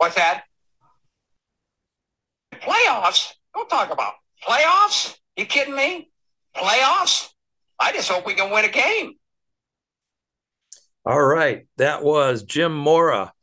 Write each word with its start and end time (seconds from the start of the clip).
What's 0.00 0.14
that? 0.14 0.44
Playoffs? 2.54 3.34
Don't 3.54 3.68
talk 3.68 3.92
about 3.92 4.14
playoffs. 4.42 5.14
You 5.36 5.44
kidding 5.44 5.76
me? 5.76 6.10
Playoffs? 6.56 7.28
I 7.78 7.92
just 7.92 8.10
hope 8.10 8.24
we 8.24 8.32
can 8.32 8.50
win 8.50 8.64
a 8.64 8.70
game. 8.70 9.12
All 11.04 11.22
right. 11.22 11.66
That 11.76 12.02
was 12.02 12.44
Jim 12.44 12.74
Mora 12.74 13.34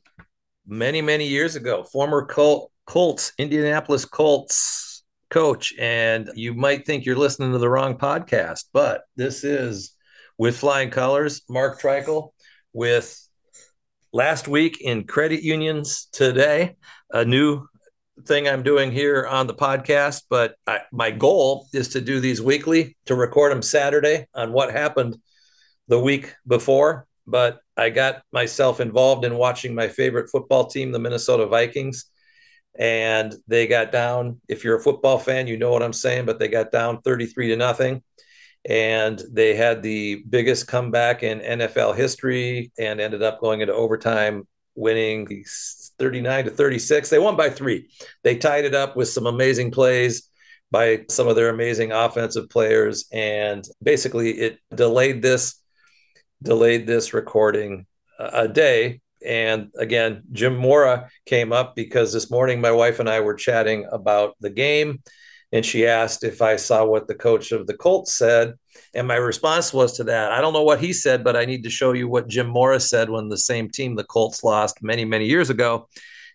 many, 0.66 1.04
many 1.04 1.28
years 1.28 1.56
ago, 1.56 1.84
former 1.84 2.26
Col- 2.26 2.72
Colts, 2.88 3.34
Indianapolis 3.38 4.06
Colts 4.06 5.04
coach. 5.30 5.76
And 5.78 6.32
you 6.34 6.56
might 6.56 6.88
think 6.88 7.06
you're 7.06 7.18
listening 7.18 7.52
to 7.52 7.60
the 7.60 7.70
wrong 7.70 8.00
podcast, 8.00 8.64
but 8.74 9.04
this 9.16 9.44
is 9.44 9.94
with 10.40 10.58
Flying 10.58 10.90
Colors, 10.90 11.44
Mark 11.48 11.80
Treichel 11.80 12.32
with 12.74 13.27
last 14.18 14.48
week 14.48 14.82
in 14.82 15.04
credit 15.04 15.44
unions 15.44 16.08
today, 16.12 16.76
a 17.12 17.24
new 17.24 17.68
thing 18.26 18.48
I'm 18.48 18.64
doing 18.64 18.92
here 18.92 19.28
on 19.28 19.46
the 19.46 19.54
podcast. 19.54 20.24
But 20.28 20.56
I, 20.66 20.80
my 20.92 21.12
goal 21.12 21.68
is 21.72 21.90
to 21.90 22.02
do 22.02 22.20
these 22.20 22.42
weekly, 22.42 22.98
to 23.06 23.14
record 23.14 23.52
them 23.52 23.62
Saturday 23.62 24.26
on 24.34 24.54
what 24.54 24.72
happened 24.72 25.18
the 25.88 26.00
week 26.00 26.34
before. 26.48 27.06
But 27.28 27.60
I 27.78 27.92
got 27.92 28.24
myself 28.32 28.80
involved 28.80 29.24
in 29.24 29.36
watching 29.36 29.76
my 29.76 29.88
favorite 29.88 30.32
football 30.32 30.66
team, 30.66 30.92
the 30.92 30.98
Minnesota 30.98 31.46
Vikings. 31.46 32.06
And 32.80 33.36
they 33.48 33.68
got 33.68 33.92
down. 33.92 34.42
If 34.50 34.64
you're 34.64 34.80
a 34.80 34.84
football 34.84 35.20
fan, 35.20 35.46
you 35.46 35.58
know 35.58 35.72
what 35.72 35.84
I'm 35.84 35.94
saying, 35.94 36.26
but 36.26 36.40
they 36.40 36.48
got 36.48 36.72
down 36.72 37.02
33 37.04 37.50
to 37.50 37.56
nothing 37.56 38.02
and 38.68 39.22
they 39.32 39.56
had 39.56 39.82
the 39.82 40.24
biggest 40.30 40.68
comeback 40.68 41.24
in 41.24 41.40
NFL 41.40 41.96
history 41.96 42.72
and 42.78 43.00
ended 43.00 43.24
up 43.24 43.40
going 43.40 43.62
into 43.62 43.74
overtime, 43.74 44.46
winning 44.76 45.44
39 45.98 46.46
to 46.46 46.52
36. 46.52 47.10
They 47.10 47.18
won 47.18 47.38
by 47.38 47.50
three. 47.50 47.90
They 48.24 48.38
tied 48.38 48.66
it 48.66 48.76
up 48.76 48.98
with 48.98 49.08
some 49.08 49.26
amazing 49.26 49.72
plays 49.72 50.30
by 50.70 51.06
some 51.10 51.30
of 51.30 51.38
their 51.38 51.48
amazing 51.48 51.94
offensive 51.94 52.50
players, 52.50 53.06
and 53.14 53.66
basically 53.82 54.32
it 54.32 54.60
delayed 54.76 55.22
this 55.22 55.62
delayed 56.44 56.86
this 56.86 57.14
recording 57.14 57.86
a 58.20 58.48
day. 58.48 59.00
And 59.26 59.70
again, 59.78 60.24
Jim 60.34 60.56
Mora 60.56 61.10
came 61.26 61.52
up 61.52 61.76
because 61.76 62.14
this 62.14 62.30
morning 62.30 62.62
my 62.62 62.72
wife 62.72 63.00
and 63.00 63.10
I 63.10 63.22
were 63.22 63.34
chatting 63.34 63.88
about 63.92 64.36
the 64.42 64.52
game 64.52 65.02
and 65.52 65.66
she 65.66 65.88
asked 65.88 66.24
if 66.24 66.42
I 66.42 66.56
saw 66.58 66.86
what 66.86 67.08
the 67.08 67.16
coach 67.16 67.52
of 67.52 67.68
the 67.68 67.76
Colts 67.76 68.18
said. 68.18 68.54
And 68.94 69.08
my 69.08 69.16
response 69.16 69.74
was 69.74 69.94
to 69.94 70.04
that, 70.06 70.32
I 70.32 70.42
don't 70.42 70.54
know 70.54 70.64
what 70.64 70.82
he 70.82 70.94
said, 70.94 71.24
but 71.24 71.36
I 71.36 71.46
need 71.46 71.64
to 71.64 71.70
show 71.70 71.94
you 71.94 72.08
what 72.08 72.28
Jim 72.28 72.48
Mora 72.48 72.80
said 72.80 73.10
when 73.10 73.30
the 73.30 73.38
same 73.38 73.70
team, 73.70 73.96
the 73.96 74.04
Colts, 74.04 74.44
lost 74.44 74.84
many, 74.84 75.06
many 75.06 75.26
years 75.26 75.50
ago. 75.50 75.88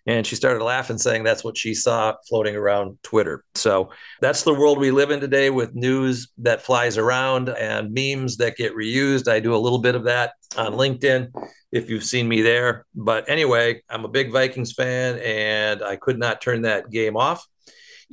And 0.05 0.27
she 0.27 0.35
started 0.35 0.61
laughing, 0.61 0.97
saying 0.97 1.23
that's 1.23 1.45
what 1.45 1.57
she 1.57 1.73
saw 1.73 2.15
floating 2.27 2.57
around 2.57 2.97
Twitter. 3.03 3.45
So 3.55 3.91
that's 4.19 4.43
the 4.43 4.53
world 4.53 4.77
we 4.77 4.91
live 4.91 5.11
in 5.11 5.21
today 5.21 5.49
with 5.49 5.75
news 5.75 6.27
that 6.39 6.61
flies 6.61 6.97
around 6.97 7.47
and 7.47 7.93
memes 7.93 8.35
that 8.37 8.57
get 8.57 8.75
reused. 8.75 9.31
I 9.31 9.39
do 9.39 9.55
a 9.55 9.57
little 9.57 9.79
bit 9.79 9.95
of 9.95 10.03
that 10.03 10.33
on 10.57 10.73
LinkedIn 10.73 11.31
if 11.71 11.89
you've 11.89 12.03
seen 12.03 12.27
me 12.27 12.41
there. 12.41 12.85
But 12.93 13.29
anyway, 13.29 13.81
I'm 13.89 14.03
a 14.03 14.09
big 14.09 14.33
Vikings 14.33 14.73
fan 14.73 15.19
and 15.19 15.81
I 15.81 15.95
could 15.95 16.19
not 16.19 16.41
turn 16.41 16.63
that 16.63 16.89
game 16.89 17.15
off 17.15 17.47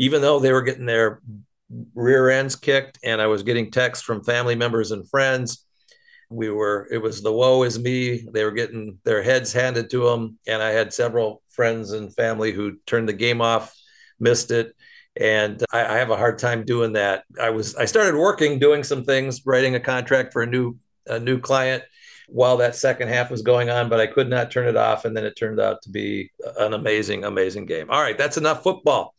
even 0.00 0.22
though 0.22 0.40
they 0.40 0.50
were 0.50 0.62
getting 0.62 0.86
their 0.86 1.20
rear 1.94 2.30
ends 2.30 2.56
kicked 2.56 2.98
and 3.04 3.20
I 3.20 3.26
was 3.26 3.42
getting 3.42 3.70
texts 3.70 4.02
from 4.02 4.24
family 4.24 4.54
members 4.54 4.92
and 4.92 5.08
friends. 5.08 5.66
We 6.30 6.48
were, 6.48 6.88
it 6.90 6.96
was 6.96 7.20
the 7.20 7.32
woe 7.32 7.64
is 7.64 7.78
me. 7.78 8.26
They 8.32 8.44
were 8.44 8.50
getting 8.50 8.98
their 9.04 9.22
heads 9.22 9.52
handed 9.52 9.90
to 9.90 10.04
them. 10.04 10.38
And 10.46 10.62
I 10.62 10.70
had 10.70 10.94
several 10.94 11.42
friends 11.50 11.92
and 11.92 12.14
family 12.16 12.50
who 12.50 12.78
turned 12.86 13.10
the 13.10 13.12
game 13.12 13.42
off, 13.42 13.74
missed 14.18 14.50
it. 14.52 14.74
And 15.20 15.62
I, 15.70 15.80
I 15.80 15.98
have 15.98 16.10
a 16.10 16.16
hard 16.16 16.38
time 16.38 16.64
doing 16.64 16.94
that. 16.94 17.24
I 17.38 17.50
was, 17.50 17.76
I 17.76 17.84
started 17.84 18.16
working, 18.18 18.58
doing 18.58 18.82
some 18.82 19.04
things, 19.04 19.44
writing 19.44 19.74
a 19.74 19.80
contract 19.80 20.32
for 20.32 20.40
a 20.40 20.46
new, 20.46 20.78
a 21.08 21.20
new 21.20 21.38
client 21.38 21.82
while 22.26 22.56
that 22.56 22.74
second 22.74 23.08
half 23.08 23.30
was 23.30 23.42
going 23.42 23.68
on, 23.68 23.90
but 23.90 24.00
I 24.00 24.06
could 24.06 24.30
not 24.30 24.50
turn 24.50 24.66
it 24.66 24.78
off. 24.78 25.04
And 25.04 25.14
then 25.14 25.26
it 25.26 25.36
turned 25.36 25.60
out 25.60 25.82
to 25.82 25.90
be 25.90 26.30
an 26.56 26.72
amazing, 26.72 27.24
amazing 27.24 27.66
game. 27.66 27.90
All 27.90 28.00
right, 28.00 28.16
that's 28.16 28.38
enough 28.38 28.62
football. 28.62 29.14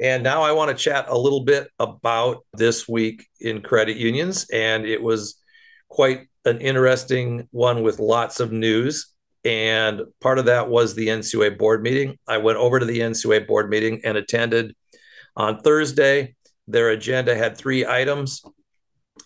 And 0.00 0.22
now 0.22 0.42
I 0.42 0.52
want 0.52 0.70
to 0.70 0.76
chat 0.76 1.06
a 1.08 1.18
little 1.18 1.44
bit 1.44 1.68
about 1.78 2.44
this 2.52 2.88
week 2.88 3.26
in 3.40 3.62
credit 3.62 3.96
unions. 3.96 4.46
And 4.52 4.84
it 4.84 5.02
was 5.02 5.40
quite 5.88 6.28
an 6.44 6.60
interesting 6.60 7.48
one 7.50 7.82
with 7.82 7.98
lots 7.98 8.40
of 8.40 8.52
news. 8.52 9.12
And 9.44 10.02
part 10.20 10.38
of 10.38 10.46
that 10.46 10.68
was 10.68 10.94
the 10.94 11.08
NCUA 11.08 11.58
board 11.58 11.82
meeting. 11.82 12.18
I 12.28 12.38
went 12.38 12.58
over 12.58 12.78
to 12.78 12.86
the 12.86 13.00
NCUA 13.00 13.46
board 13.46 13.70
meeting 13.70 14.00
and 14.04 14.16
attended 14.16 14.74
on 15.36 15.60
Thursday. 15.60 16.34
Their 16.66 16.90
agenda 16.90 17.34
had 17.34 17.56
three 17.56 17.86
items. 17.86 18.42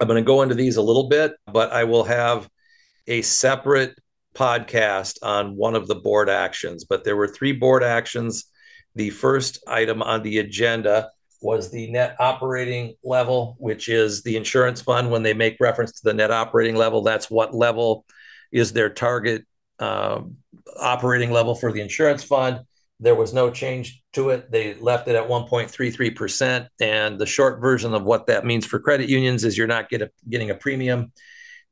I'm 0.01 0.09
going 0.09 0.23
to 0.23 0.27
go 0.27 0.43
into 0.43 0.55
these 0.55 0.77
a 0.77 0.83
little 0.83 1.09
bit, 1.09 1.33
but 1.53 1.73
I 1.73 1.85
will 1.85 2.05
have 2.05 2.49
a 3.07 3.23
separate 3.23 3.95
podcast 4.35 5.19
on 5.23 5.57
one 5.57 5.75
of 5.75 5.87
the 5.87 5.97
board 5.97 6.31
actions. 6.31 6.85
But 6.85 7.05
there 7.05 7.17
were 7.17 7.29
three 7.29 7.53
board 7.53 7.83
actions 7.83 8.47
the 8.95 9.11
first 9.11 9.63
item 9.67 10.03
on 10.03 10.23
the 10.23 10.39
agenda 10.39 11.11
was 11.41 11.71
the 11.71 11.91
net 11.91 12.17
operating 12.21 12.95
level, 13.03 13.57
which 13.59 13.89
is 13.89 14.23
the 14.23 14.37
insurance 14.37 14.81
fund. 14.81 15.11
When 15.11 15.23
they 15.23 15.35
make 15.35 15.57
reference 15.61 15.93
to 15.93 16.05
the 16.05 16.15
net 16.15 16.31
operating 16.31 16.77
level, 16.77 17.03
that's 17.03 17.31
what 17.31 17.55
level 17.55 18.05
is 18.53 18.73
their 18.73 18.91
target 18.91 19.45
um, 19.79 20.37
operating 20.79 21.31
level 21.31 21.55
for 21.55 21.73
the 21.73 21.81
insurance 21.81 22.23
fund. 22.23 22.61
There 23.01 23.17
was 23.17 23.35
no 23.35 23.51
change 23.51 24.01
to 24.13 24.31
it. 24.31 24.53
They 24.53 24.75
left 24.75 25.09
it 25.09 25.17
at 25.17 25.29
1.33%. 25.29 26.69
And 26.81 27.19
the 27.19 27.27
short 27.27 27.61
version 27.61 27.95
of 27.95 28.05
what 28.05 28.27
that 28.27 28.45
means 28.45 28.65
for 28.65 28.79
credit 28.79 29.09
unions 29.09 29.43
is 29.43 29.59
you're 29.59 29.67
not 29.67 29.89
get 29.89 30.03
a, 30.03 30.11
getting 30.29 30.51
a 30.51 30.55
premium 30.55 31.13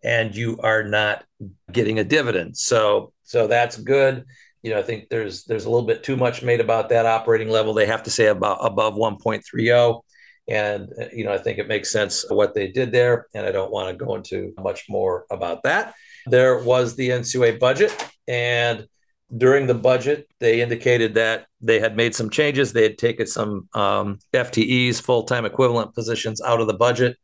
and 0.03 0.34
you 0.34 0.59
are 0.62 0.82
not 0.82 1.25
getting 1.70 2.00
a 2.00 2.04
dividend. 2.04 2.56
So, 2.56 3.12
so 3.22 3.47
that's 3.47 3.76
good 3.76 4.25
you 4.62 4.71
know, 4.71 4.78
I 4.78 4.82
think 4.82 5.09
there's 5.09 5.44
there's 5.44 5.65
a 5.65 5.71
little 5.71 5.87
bit 5.87 6.03
too 6.03 6.16
much 6.16 6.43
made 6.43 6.60
about 6.60 6.88
that 6.91 7.06
operating 7.06 7.48
level. 7.48 7.72
They 7.72 7.87
have 7.87 8.03
to 8.04 8.10
say 8.10 8.26
about 8.26 8.59
above 8.60 8.94
1.30, 8.94 10.03
and 10.48 10.88
uh, 11.00 11.06
you 11.12 11.25
know, 11.25 11.32
I 11.32 11.38
think 11.38 11.59
it 11.59 11.69
makes 11.69 11.91
sense 11.91 12.25
what 12.28 12.54
they 12.54 12.69
did 12.69 12.93
there. 12.93 13.26
And 13.34 13.47
I 13.47 13.53
don't 13.53 13.72
want 13.72 13.88
to 13.88 14.04
go 14.04 14.15
into 14.15 14.53
much 14.59 14.84
more 14.88 15.25
about 15.31 15.62
that. 15.62 15.94
There 16.26 16.62
was 16.62 16.97
the 16.97 17.09
NCUA 17.09 17.59
budget, 17.59 17.94
and 18.28 18.87
during 19.34 19.66
the 19.66 19.75
budget, 19.75 20.28
they 20.41 20.60
indicated 20.60 21.15
that 21.15 21.47
they 21.60 21.78
had 21.78 21.97
made 21.97 22.15
some 22.15 22.31
changes. 22.31 22.72
They 22.72 22.82
had 22.82 22.98
taken 22.98 23.27
some 23.27 23.69
um, 23.75 24.19
FTEs, 24.34 25.00
full 25.00 25.22
time 25.22 25.44
equivalent 25.44 25.94
positions, 25.94 26.42
out 26.42 26.60
of 26.60 26.66
the 26.66 26.75
budget. 26.75 27.16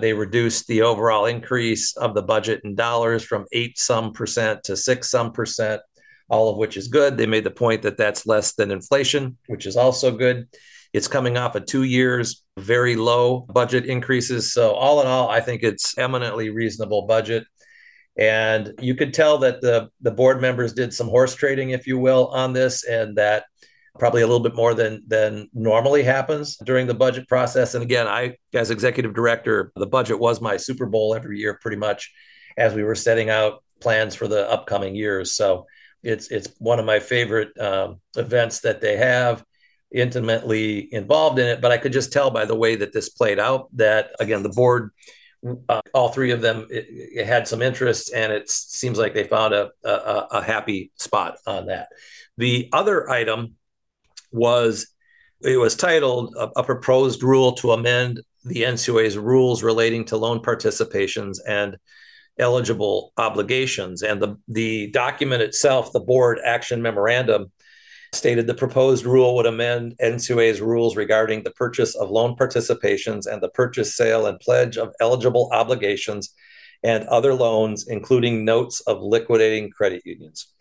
They 0.00 0.12
reduced 0.12 0.68
the 0.68 0.82
overall 0.82 1.26
increase 1.26 1.96
of 1.96 2.14
the 2.14 2.22
budget 2.22 2.60
in 2.62 2.76
dollars 2.76 3.24
from 3.24 3.46
eight 3.52 3.78
some 3.78 4.12
percent 4.12 4.62
to 4.64 4.76
six 4.76 5.10
some 5.10 5.32
percent 5.32 5.80
all 6.28 6.50
of 6.50 6.58
which 6.58 6.76
is 6.76 6.88
good. 6.88 7.16
They 7.16 7.26
made 7.26 7.44
the 7.44 7.50
point 7.50 7.82
that 7.82 7.96
that's 7.96 8.26
less 8.26 8.54
than 8.54 8.70
inflation, 8.70 9.36
which 9.46 9.66
is 9.66 9.76
also 9.76 10.10
good. 10.10 10.48
It's 10.92 11.08
coming 11.08 11.36
off 11.36 11.54
of 11.54 11.66
two 11.66 11.82
years, 11.82 12.42
very 12.58 12.96
low 12.96 13.40
budget 13.40 13.86
increases. 13.86 14.52
So, 14.52 14.72
all 14.72 15.00
in 15.00 15.06
all, 15.06 15.28
I 15.28 15.40
think 15.40 15.62
it's 15.62 15.96
eminently 15.98 16.50
reasonable 16.50 17.02
budget. 17.02 17.44
And 18.18 18.72
you 18.80 18.94
could 18.94 19.14
tell 19.14 19.38
that 19.38 19.60
the, 19.60 19.90
the 20.00 20.10
board 20.10 20.40
members 20.40 20.72
did 20.72 20.92
some 20.92 21.08
horse 21.08 21.34
trading, 21.34 21.70
if 21.70 21.86
you 21.86 21.98
will, 21.98 22.28
on 22.28 22.52
this, 22.52 22.84
and 22.84 23.16
that 23.16 23.44
probably 23.98 24.22
a 24.22 24.26
little 24.26 24.42
bit 24.42 24.54
more 24.54 24.74
than 24.74 25.02
than 25.06 25.48
normally 25.52 26.02
happens 26.02 26.56
during 26.64 26.86
the 26.86 26.94
budget 26.94 27.28
process. 27.28 27.74
And 27.74 27.82
again, 27.82 28.06
I, 28.06 28.36
as 28.54 28.70
executive 28.70 29.14
director, 29.14 29.72
the 29.76 29.86
budget 29.86 30.18
was 30.18 30.40
my 30.40 30.56
Super 30.56 30.86
Bowl 30.86 31.14
every 31.14 31.38
year, 31.38 31.58
pretty 31.60 31.76
much, 31.76 32.12
as 32.56 32.74
we 32.74 32.82
were 32.82 32.94
setting 32.94 33.30
out 33.30 33.62
plans 33.80 34.14
for 34.14 34.26
the 34.26 34.48
upcoming 34.50 34.94
years. 34.94 35.34
So 35.34 35.66
it's 36.02 36.28
it's 36.30 36.48
one 36.58 36.78
of 36.78 36.86
my 36.86 36.98
favorite 37.00 37.58
um, 37.60 38.00
events 38.16 38.60
that 38.60 38.80
they 38.80 38.96
have. 38.96 39.44
Intimately 39.90 40.92
involved 40.92 41.38
in 41.38 41.46
it, 41.46 41.62
but 41.62 41.72
I 41.72 41.78
could 41.78 41.94
just 41.94 42.12
tell 42.12 42.30
by 42.30 42.44
the 42.44 42.54
way 42.54 42.76
that 42.76 42.92
this 42.92 43.08
played 43.08 43.38
out 43.38 43.74
that 43.74 44.10
again 44.20 44.42
the 44.42 44.50
board 44.50 44.90
uh, 45.68 45.80
all 45.94 46.08
three 46.08 46.30
of 46.30 46.40
them 46.40 46.66
it, 46.70 46.86
it 46.88 47.26
had 47.26 47.46
some 47.46 47.62
interest, 47.62 48.12
and 48.14 48.32
it 48.32 48.50
seems 48.50 48.98
like 48.98 49.14
they 49.14 49.24
found 49.24 49.54
a, 49.54 49.70
a, 49.84 50.26
a 50.32 50.42
happy 50.42 50.90
spot 50.96 51.38
on 51.46 51.66
that. 51.66 51.88
The 52.36 52.68
other 52.72 53.08
item 53.08 53.54
was 54.32 54.88
it 55.40 55.56
was 55.56 55.76
titled 55.76 56.34
a, 56.36 56.50
a, 56.56 56.64
proposed 56.64 57.22
rule 57.22 57.52
to 57.52 57.72
amend 57.72 58.20
the 58.44 58.62
NCUA's 58.62 59.16
rules 59.16 59.62
relating 59.62 60.04
to 60.06 60.16
loan 60.16 60.40
participations 60.40 61.38
and 61.46 61.76
eligible 62.38 63.12
obligations. 63.16 64.02
And 64.02 64.22
the, 64.22 64.36
the 64.48 64.90
document 64.90 65.42
itself, 65.42 65.92
the 65.92 66.00
board 66.00 66.38
action 66.44 66.82
memorandum, 66.82 67.50
stated 68.14 68.46
the 68.46 68.54
proposed 68.54 69.04
rule 69.04 69.34
would 69.36 69.46
amend 69.46 69.94
NCUA's 70.00 70.60
rules 70.60 70.96
regarding 70.96 71.42
the 71.42 71.50
purchase 71.50 71.94
of 71.94 72.10
loan 72.10 72.36
participations 72.36 73.26
and 73.26 73.42
the 73.42 73.50
purchase, 73.50 73.96
sale, 73.96 74.26
and 74.26 74.40
pledge 74.40 74.78
of 74.78 74.94
eligible 75.00 75.50
obligations 75.52 76.34
and 76.82 77.04
other 77.08 77.34
loans, 77.34 77.86
including 77.88 78.44
notes 78.44 78.80
of 78.82 79.02
liquidating 79.02 79.70
credit 79.70 80.02
unions. 80.04 80.54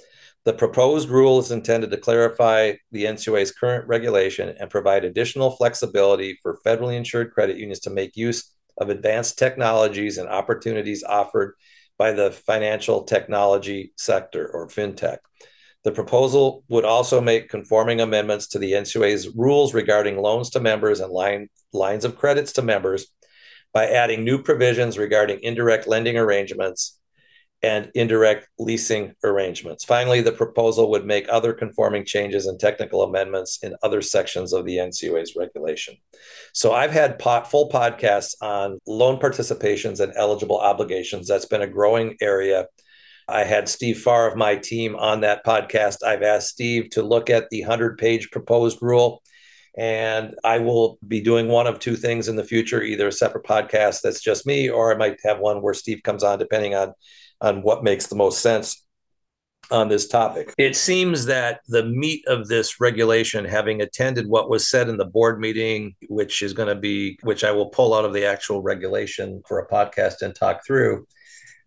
The 0.46 0.54
proposed 0.54 1.10
rule 1.10 1.40
is 1.40 1.52
intended 1.52 1.92
to 1.92 1.98
clarify 1.98 2.74
the 2.92 3.06
NCUA's 3.06 3.52
current 3.52 3.88
regulation 3.88 4.56
and 4.60 4.70
provide 4.70 5.04
additional 5.04 5.52
flexibility 5.52 6.40
for 6.42 6.60
federally 6.66 6.96
insured 6.96 7.34
credit 7.34 7.58
unions 7.58 7.82
to 7.82 7.90
make 7.90 8.16
use 8.16 8.54
of 8.78 8.90
advanced 8.90 9.38
technologies 9.38 10.18
and 10.18 10.30
opportunities 10.30 11.04
offered 11.04 11.56
by 11.98 12.12
the 12.12 12.32
financial 12.32 13.04
technology 13.04 13.94
sector 13.98 14.48
or 14.48 14.68
fintech. 14.68 15.18
The 15.84 15.92
proposal 15.92 16.64
would 16.70 16.86
also 16.86 17.22
make 17.22 17.50
conforming 17.50 18.02
amendments 18.02 18.48
to 18.50 18.60
the 18.60 18.74
NCUA's 18.74 19.30
rules 19.36 19.74
regarding 19.74 20.18
loans 20.18 20.50
to 20.52 20.60
members 20.60 21.00
and 21.00 21.12
line, 21.12 21.50
lines 21.74 22.06
of 22.06 22.18
credits 22.18 22.54
to 22.54 22.62
members 22.62 23.08
by 23.74 23.88
adding 23.88 24.24
new 24.24 24.42
provisions 24.42 24.98
regarding 24.98 25.40
indirect 25.42 25.88
lending 25.88 26.18
arrangements 26.18 27.00
and 27.64 27.90
indirect 27.96 28.48
leasing 28.60 29.14
arrangements. 29.24 29.84
Finally, 29.84 30.22
the 30.22 30.32
proposal 30.32 30.92
would 30.92 31.06
make 31.06 31.26
other 31.28 31.54
conforming 31.54 32.06
changes 32.06 32.46
and 32.46 32.60
technical 32.60 33.02
amendments 33.02 33.60
in 33.64 33.76
other 33.82 34.02
sections 34.02 34.54
of 34.54 34.66
the 34.66 34.78
NCUA's 34.78 35.36
regulation. 35.36 35.96
So 36.54 36.74
I've 36.74 36.92
had 36.92 37.18
pot, 37.18 37.50
full 37.50 37.70
podcasts 37.70 38.36
on 38.42 38.80
loan 38.86 39.20
participations 39.20 40.00
and 40.00 40.14
eligible 40.16 40.60
obligations. 40.60 41.28
That's 41.28 41.46
been 41.46 41.64
a 41.64 41.68
growing 41.68 42.16
area. 42.22 42.68
I 43.28 43.44
had 43.44 43.68
Steve 43.68 44.00
Farr 44.02 44.30
of 44.30 44.38
my 44.38 44.56
team 44.56 44.96
on 44.96 45.22
that 45.22 45.44
podcast. 45.44 46.04
I've 46.06 46.24
asked 46.24 46.50
Steve 46.50 46.92
to 46.92 47.02
look 47.02 47.30
at 47.30 47.50
the 47.50 47.62
100 47.62 47.98
page 47.98 48.30
proposed 48.32 48.78
rule. 48.82 49.22
And 49.78 50.34
I 50.44 50.58
will 50.60 50.98
be 51.08 51.22
doing 51.22 51.50
one 51.50 51.68
of 51.68 51.80
two 51.80 51.96
things 51.96 52.30
in 52.30 52.36
the 52.36 52.44
future 52.44 52.82
either 52.82 53.10
a 53.10 53.12
separate 53.12 53.46
podcast 53.46 54.02
that's 54.02 54.22
just 54.22 54.48
me, 54.48 54.70
or 54.70 54.92
I 54.92 54.98
might 54.98 55.20
have 55.24 55.40
one 55.40 55.62
where 55.62 55.76
Steve 55.76 56.02
comes 56.04 56.24
on, 56.24 56.40
depending 56.40 56.74
on 56.74 56.94
on 57.42 57.62
what 57.62 57.84
makes 57.84 58.08
the 58.08 58.16
most 58.16 58.42
sense 58.42 58.84
on 59.70 59.90
this 59.90 60.08
topic. 60.08 60.54
It 60.58 60.76
seems 60.76 61.26
that 61.26 61.60
the 61.68 61.84
meat 61.84 62.24
of 62.28 62.48
this 62.48 62.80
regulation, 62.80 63.44
having 63.44 63.82
attended 63.82 64.28
what 64.28 64.50
was 64.50 64.70
said 64.70 64.88
in 64.88 64.98
the 64.98 65.06
board 65.06 65.40
meeting, 65.40 65.96
which 66.08 66.42
is 66.42 66.54
going 66.54 66.70
to 66.70 66.80
be, 66.80 67.20
which 67.24 67.44
I 67.44 67.52
will 67.52 67.70
pull 67.70 67.94
out 67.94 68.06
of 68.06 68.14
the 68.14 68.26
actual 68.26 68.62
regulation 68.62 69.42
for 69.48 69.60
a 69.60 69.68
podcast 69.68 70.22
and 70.22 70.34
talk 70.34 70.66
through, 70.66 71.06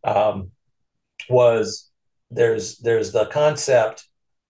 um, 0.05 0.51
was 1.29 1.91
there's 2.31 2.79
there's 2.79 3.13
the 3.13 3.27
concept 3.27 4.07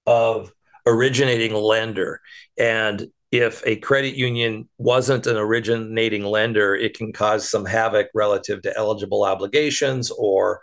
of 0.07 0.53
originating 0.87 1.55
lender 1.55 2.21
and 2.59 3.09
if 3.33 3.63
a 3.65 3.77
credit 3.77 4.15
union 4.15 4.69
wasn't 4.79 5.27
an 5.27 5.37
originating 5.37 6.25
lender, 6.25 6.75
it 6.75 6.97
can 6.97 7.13
cause 7.13 7.49
some 7.49 7.65
havoc 7.65 8.09
relative 8.13 8.61
to 8.63 8.77
eligible 8.77 9.25
obligations 9.25 10.11
or 10.11 10.61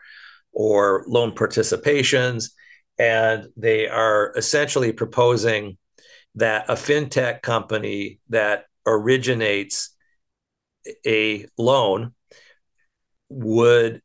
or 0.51 1.03
loan 1.07 1.31
participations. 1.31 2.51
And 2.99 3.47
they 3.55 3.87
are 3.87 4.33
essentially 4.35 4.91
proposing 4.91 5.77
that 6.35 6.69
a 6.69 6.73
fintech 6.73 7.41
company 7.41 8.19
that 8.29 8.65
originates 8.85 9.95
a 11.05 11.45
loan 11.57 12.13
would 13.29 14.01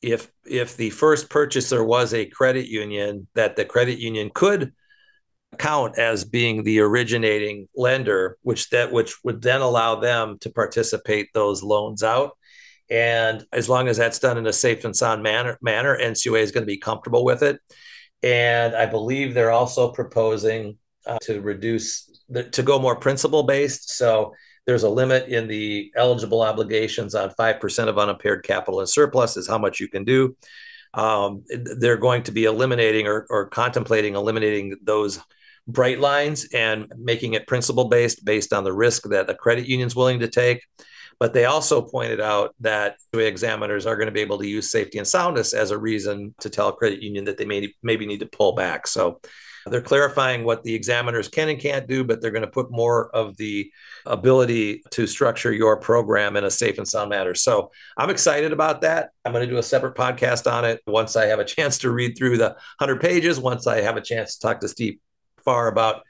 if 0.00 0.30
if 0.44 0.76
the 0.76 0.90
first 0.90 1.28
purchaser 1.28 1.82
was 1.82 2.14
a 2.14 2.26
credit 2.26 2.68
union 2.68 3.26
that 3.34 3.56
the 3.56 3.64
credit 3.64 3.98
union 3.98 4.30
could 4.32 4.72
count 5.58 5.98
as 5.98 6.24
being 6.24 6.62
the 6.62 6.78
originating 6.78 7.66
lender 7.74 8.36
which 8.42 8.70
that 8.70 8.92
which 8.92 9.16
would 9.24 9.42
then 9.42 9.60
allow 9.60 9.96
them 9.96 10.38
to 10.38 10.50
participate 10.50 11.28
those 11.34 11.62
loans 11.62 12.02
out 12.04 12.37
and 12.90 13.44
as 13.52 13.68
long 13.68 13.88
as 13.88 13.96
that's 13.96 14.18
done 14.18 14.38
in 14.38 14.46
a 14.46 14.52
safe 14.52 14.84
and 14.84 14.96
sound 14.96 15.22
manner, 15.22 15.58
manner 15.60 15.98
NCUA 15.98 16.40
is 16.40 16.52
going 16.52 16.62
to 16.62 16.66
be 16.66 16.78
comfortable 16.78 17.24
with 17.24 17.42
it. 17.42 17.60
And 18.22 18.74
I 18.74 18.86
believe 18.86 19.34
they're 19.34 19.50
also 19.50 19.92
proposing 19.92 20.78
uh, 21.06 21.18
to 21.22 21.40
reduce, 21.40 22.22
the, 22.28 22.44
to 22.44 22.62
go 22.62 22.78
more 22.78 22.96
principal 22.96 23.42
based. 23.42 23.90
So 23.90 24.34
there's 24.66 24.82
a 24.82 24.90
limit 24.90 25.28
in 25.28 25.48
the 25.48 25.92
eligible 25.96 26.42
obligations 26.42 27.14
on 27.14 27.30
5% 27.30 27.88
of 27.88 27.98
unimpaired 27.98 28.44
capital 28.44 28.80
and 28.80 28.88
surplus 28.88 29.36
is 29.36 29.48
how 29.48 29.58
much 29.58 29.80
you 29.80 29.88
can 29.88 30.04
do. 30.04 30.36
Um, 30.94 31.44
they're 31.78 31.98
going 31.98 32.22
to 32.24 32.32
be 32.32 32.44
eliminating 32.44 33.06
or, 33.06 33.26
or 33.28 33.48
contemplating 33.48 34.14
eliminating 34.14 34.76
those 34.82 35.20
bright 35.66 36.00
lines 36.00 36.48
and 36.54 36.90
making 36.96 37.34
it 37.34 37.46
principal 37.46 37.88
based 37.88 38.24
based 38.24 38.54
on 38.54 38.64
the 38.64 38.72
risk 38.72 39.04
that 39.10 39.26
the 39.26 39.34
credit 39.34 39.66
union 39.66 39.86
is 39.86 39.94
willing 39.94 40.20
to 40.20 40.28
take. 40.28 40.64
But 41.20 41.34
they 41.34 41.46
also 41.46 41.82
pointed 41.82 42.20
out 42.20 42.54
that 42.60 42.96
examiners 43.12 43.86
are 43.86 43.96
going 43.96 44.06
to 44.06 44.12
be 44.12 44.20
able 44.20 44.38
to 44.38 44.46
use 44.46 44.70
safety 44.70 44.98
and 44.98 45.06
soundness 45.06 45.52
as 45.52 45.70
a 45.70 45.78
reason 45.78 46.34
to 46.40 46.50
tell 46.50 46.68
a 46.68 46.72
credit 46.72 47.02
union 47.02 47.24
that 47.24 47.38
they 47.38 47.44
may 47.44 47.74
maybe 47.82 48.06
need 48.06 48.20
to 48.20 48.26
pull 48.26 48.52
back. 48.52 48.86
So 48.86 49.20
they're 49.70 49.80
clarifying 49.80 50.44
what 50.44 50.62
the 50.62 50.74
examiners 50.74 51.28
can 51.28 51.48
and 51.48 51.60
can't 51.60 51.86
do, 51.86 52.04
but 52.04 52.20
they're 52.20 52.30
going 52.30 52.42
to 52.42 52.50
put 52.50 52.70
more 52.70 53.14
of 53.14 53.36
the 53.36 53.70
ability 54.06 54.82
to 54.90 55.06
structure 55.06 55.52
your 55.52 55.78
program 55.78 56.36
in 56.36 56.44
a 56.44 56.50
safe 56.50 56.78
and 56.78 56.88
sound 56.88 57.10
manner. 57.10 57.34
So 57.34 57.70
I'm 57.96 58.10
excited 58.10 58.52
about 58.52 58.82
that. 58.82 59.10
I'm 59.24 59.32
going 59.32 59.44
to 59.44 59.50
do 59.50 59.58
a 59.58 59.62
separate 59.62 59.94
podcast 59.94 60.50
on 60.50 60.64
it 60.64 60.80
once 60.86 61.16
I 61.16 61.26
have 61.26 61.38
a 61.38 61.44
chance 61.58 61.78
to 61.78 61.90
read 61.90 62.16
through 62.16 62.38
the 62.38 62.56
100 62.78 63.00
pages, 63.00 63.40
once 63.40 63.66
I 63.66 63.80
have 63.82 63.96
a 63.96 64.02
chance 64.02 64.36
to 64.36 64.46
talk 64.46 64.60
to 64.60 64.68
Steve 64.68 64.98
Farr 65.44 65.68
about 65.68 66.02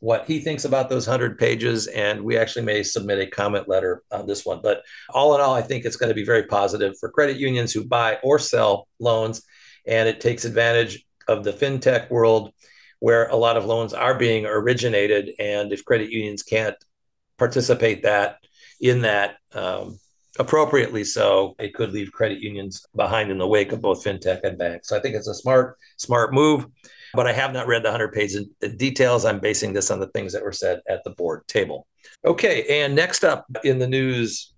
what 0.00 0.26
he 0.26 0.40
thinks 0.40 0.64
about 0.64 0.88
those 0.88 1.06
100 1.06 1.38
pages. 1.38 1.86
And 1.86 2.22
we 2.22 2.36
actually 2.36 2.64
may 2.64 2.82
submit 2.82 3.20
a 3.20 3.26
comment 3.26 3.68
letter 3.68 4.02
on 4.10 4.26
this 4.26 4.44
one. 4.44 4.60
But 4.62 4.82
all 5.10 5.34
in 5.34 5.40
all, 5.40 5.54
I 5.54 5.62
think 5.62 5.84
it's 5.84 5.96
going 5.96 6.08
to 6.08 6.14
be 6.14 6.24
very 6.24 6.44
positive 6.44 6.94
for 6.98 7.10
credit 7.10 7.36
unions 7.36 7.72
who 7.72 7.84
buy 7.84 8.18
or 8.22 8.38
sell 8.38 8.88
loans. 8.98 9.42
And 9.86 10.08
it 10.08 10.20
takes 10.20 10.44
advantage 10.44 11.04
of 11.28 11.44
the 11.44 11.52
fintech 11.52 12.10
world 12.10 12.52
where 12.98 13.28
a 13.28 13.36
lot 13.36 13.56
of 13.56 13.64
loans 13.64 13.92
are 13.92 14.16
being 14.16 14.46
originated. 14.46 15.32
And 15.38 15.72
if 15.72 15.84
credit 15.84 16.10
unions 16.10 16.42
can't 16.42 16.76
participate 17.38 18.02
that 18.02 18.38
in 18.80 19.02
that 19.02 19.36
um, 19.52 19.98
appropriately 20.38 21.04
so, 21.04 21.54
it 21.58 21.74
could 21.74 21.92
leave 21.92 22.12
credit 22.12 22.40
unions 22.40 22.86
behind 22.94 23.30
in 23.30 23.38
the 23.38 23.46
wake 23.46 23.72
of 23.72 23.80
both 23.80 24.04
fintech 24.04 24.44
and 24.44 24.58
banks. 24.58 24.88
So 24.88 24.96
I 24.96 25.00
think 25.00 25.14
it's 25.14 25.28
a 25.28 25.34
smart, 25.34 25.78
smart 25.96 26.32
move 26.32 26.66
but 27.14 27.26
I 27.26 27.32
have 27.32 27.52
not 27.52 27.66
read 27.66 27.82
the 27.82 27.90
100 27.90 28.12
page 28.12 28.34
details. 28.76 29.24
I'm 29.24 29.40
basing 29.40 29.72
this 29.72 29.90
on 29.90 30.00
the 30.00 30.08
things 30.08 30.32
that 30.32 30.42
were 30.42 30.52
said 30.52 30.80
at 30.88 31.04
the 31.04 31.10
board 31.10 31.46
table. 31.48 31.86
Okay, 32.24 32.82
and 32.82 32.94
next 32.94 33.24
up 33.24 33.46
in 33.64 33.78
the 33.78 33.86
news 33.86 34.52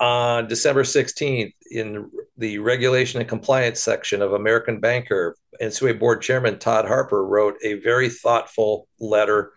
on 0.00 0.48
December 0.48 0.82
16th, 0.82 1.52
in 1.70 2.10
the 2.36 2.58
regulation 2.58 3.20
and 3.20 3.28
compliance 3.28 3.80
section 3.80 4.20
of 4.20 4.32
American 4.32 4.80
Banker, 4.80 5.36
NCUA 5.60 5.98
board 5.98 6.22
chairman 6.22 6.58
Todd 6.58 6.86
Harper 6.86 7.24
wrote 7.24 7.56
a 7.62 7.74
very 7.74 8.08
thoughtful 8.08 8.88
letter 8.98 9.52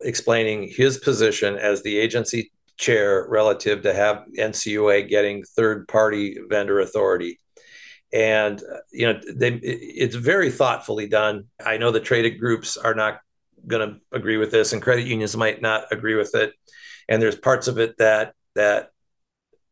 explaining 0.00 0.68
his 0.68 0.98
position 0.98 1.56
as 1.56 1.82
the 1.82 1.96
agency 1.96 2.52
chair 2.76 3.26
relative 3.28 3.82
to 3.82 3.92
have 3.92 4.24
NCUA 4.38 5.08
getting 5.08 5.42
third 5.42 5.88
party 5.88 6.38
vendor 6.48 6.80
authority 6.80 7.38
and 8.12 8.62
uh, 8.62 8.78
you 8.90 9.06
know 9.06 9.20
they, 9.34 9.52
it's 9.52 10.14
very 10.14 10.50
thoughtfully 10.50 11.06
done. 11.06 11.44
I 11.64 11.76
know 11.76 11.90
the 11.90 12.00
traded 12.00 12.38
groups 12.38 12.76
are 12.76 12.94
not 12.94 13.20
going 13.66 13.88
to 13.88 14.00
agree 14.16 14.36
with 14.36 14.50
this 14.50 14.72
and 14.72 14.82
credit 14.82 15.06
unions 15.06 15.36
might 15.36 15.60
not 15.60 15.84
agree 15.92 16.14
with 16.14 16.34
it. 16.34 16.52
And 17.08 17.20
there's 17.20 17.36
parts 17.36 17.68
of 17.68 17.78
it 17.78 17.96
that 17.98 18.34
that 18.54 18.90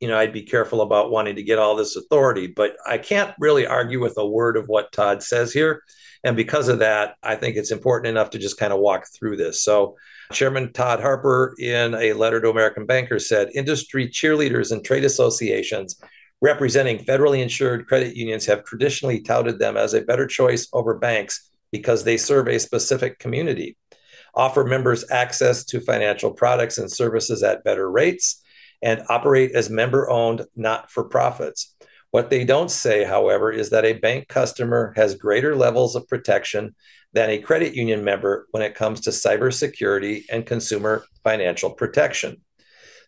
you 0.01 0.09
know 0.09 0.19
i'd 0.19 0.33
be 0.33 0.43
careful 0.43 0.83
about 0.83 1.11
wanting 1.11 1.37
to 1.37 1.43
get 1.43 1.59
all 1.59 1.75
this 1.75 1.97
authority 1.97 2.47
but 2.47 2.77
i 2.87 2.99
can't 2.99 3.35
really 3.41 3.67
argue 3.67 3.99
with 3.99 4.19
a 4.19 4.27
word 4.27 4.57
of 4.57 4.69
what 4.69 4.93
todd 4.93 5.23
says 5.23 5.53
here. 5.53 5.83
And 6.25 6.37
because 6.37 6.69
of 6.69 6.81
that 6.81 7.15
i 7.23 7.35
think 7.35 7.57
it's 7.57 7.71
important 7.71 8.09
enough 8.09 8.31
to 8.31 8.39
just 8.39 8.59
kind 8.59 8.73
of 8.73 8.81
walk 8.81 9.07
through 9.15 9.37
this. 9.37 9.63
So 9.63 9.97
chairman 10.33 10.73
todd 10.73 11.01
harper 11.01 11.55
in 11.59 11.95
a 11.95 12.13
letter 12.13 12.41
to 12.41 12.51
american 12.51 12.85
bankers 12.85 13.29
said 13.29 13.49
industry 13.55 14.09
cheerleaders 14.09 14.73
and 14.73 14.85
trade 14.85 15.05
associations 15.05 16.01
representing 16.43 16.99
federally 16.99 17.43
insured 17.43 17.87
credit 17.87 18.17
unions 18.17 18.47
have 18.47 18.65
traditionally 18.65 19.21
touted 19.21 19.59
them 19.59 19.77
as 19.77 19.95
a 19.95 20.03
better 20.03 20.27
choice 20.27 20.69
over 20.73 20.95
banks 20.99 21.51
because 21.73 22.05
they 22.05 22.17
serve 22.17 22.49
a 22.49 22.59
specific 22.59 23.19
community, 23.19 23.77
offer 24.35 24.65
members 24.65 25.11
access 25.11 25.65
to 25.65 25.81
financial 25.81 26.31
products 26.31 26.79
and 26.79 26.91
services 26.91 27.43
at 27.43 27.65
better 27.65 27.91
rates, 27.91 28.43
and 28.83 29.03
operate 29.09 29.53
as 29.53 29.71
member 29.71 30.09
owned 30.11 30.45
not 30.55 30.91
for 30.91 31.05
profits. 31.05 31.75
What 32.11 32.31
they 32.31 32.45
don't 32.45 32.71
say, 32.71 33.05
however, 33.05 33.51
is 33.51 33.71
that 33.71 33.85
a 33.85 33.95
bank 33.95 34.29
customer 34.29 34.93
has 34.97 35.15
greater 35.15 35.57
levels 35.57 35.97
of 35.97 36.07
protection 36.09 36.75
than 37.13 37.31
a 37.31 37.39
credit 37.39 37.75
union 37.75 38.05
member 38.05 38.47
when 38.51 38.63
it 38.63 38.75
comes 38.75 39.01
to 39.01 39.11
cybersecurity 39.11 40.25
and 40.31 40.47
consumer 40.47 41.05
financial 41.25 41.71
protection. 41.71 42.43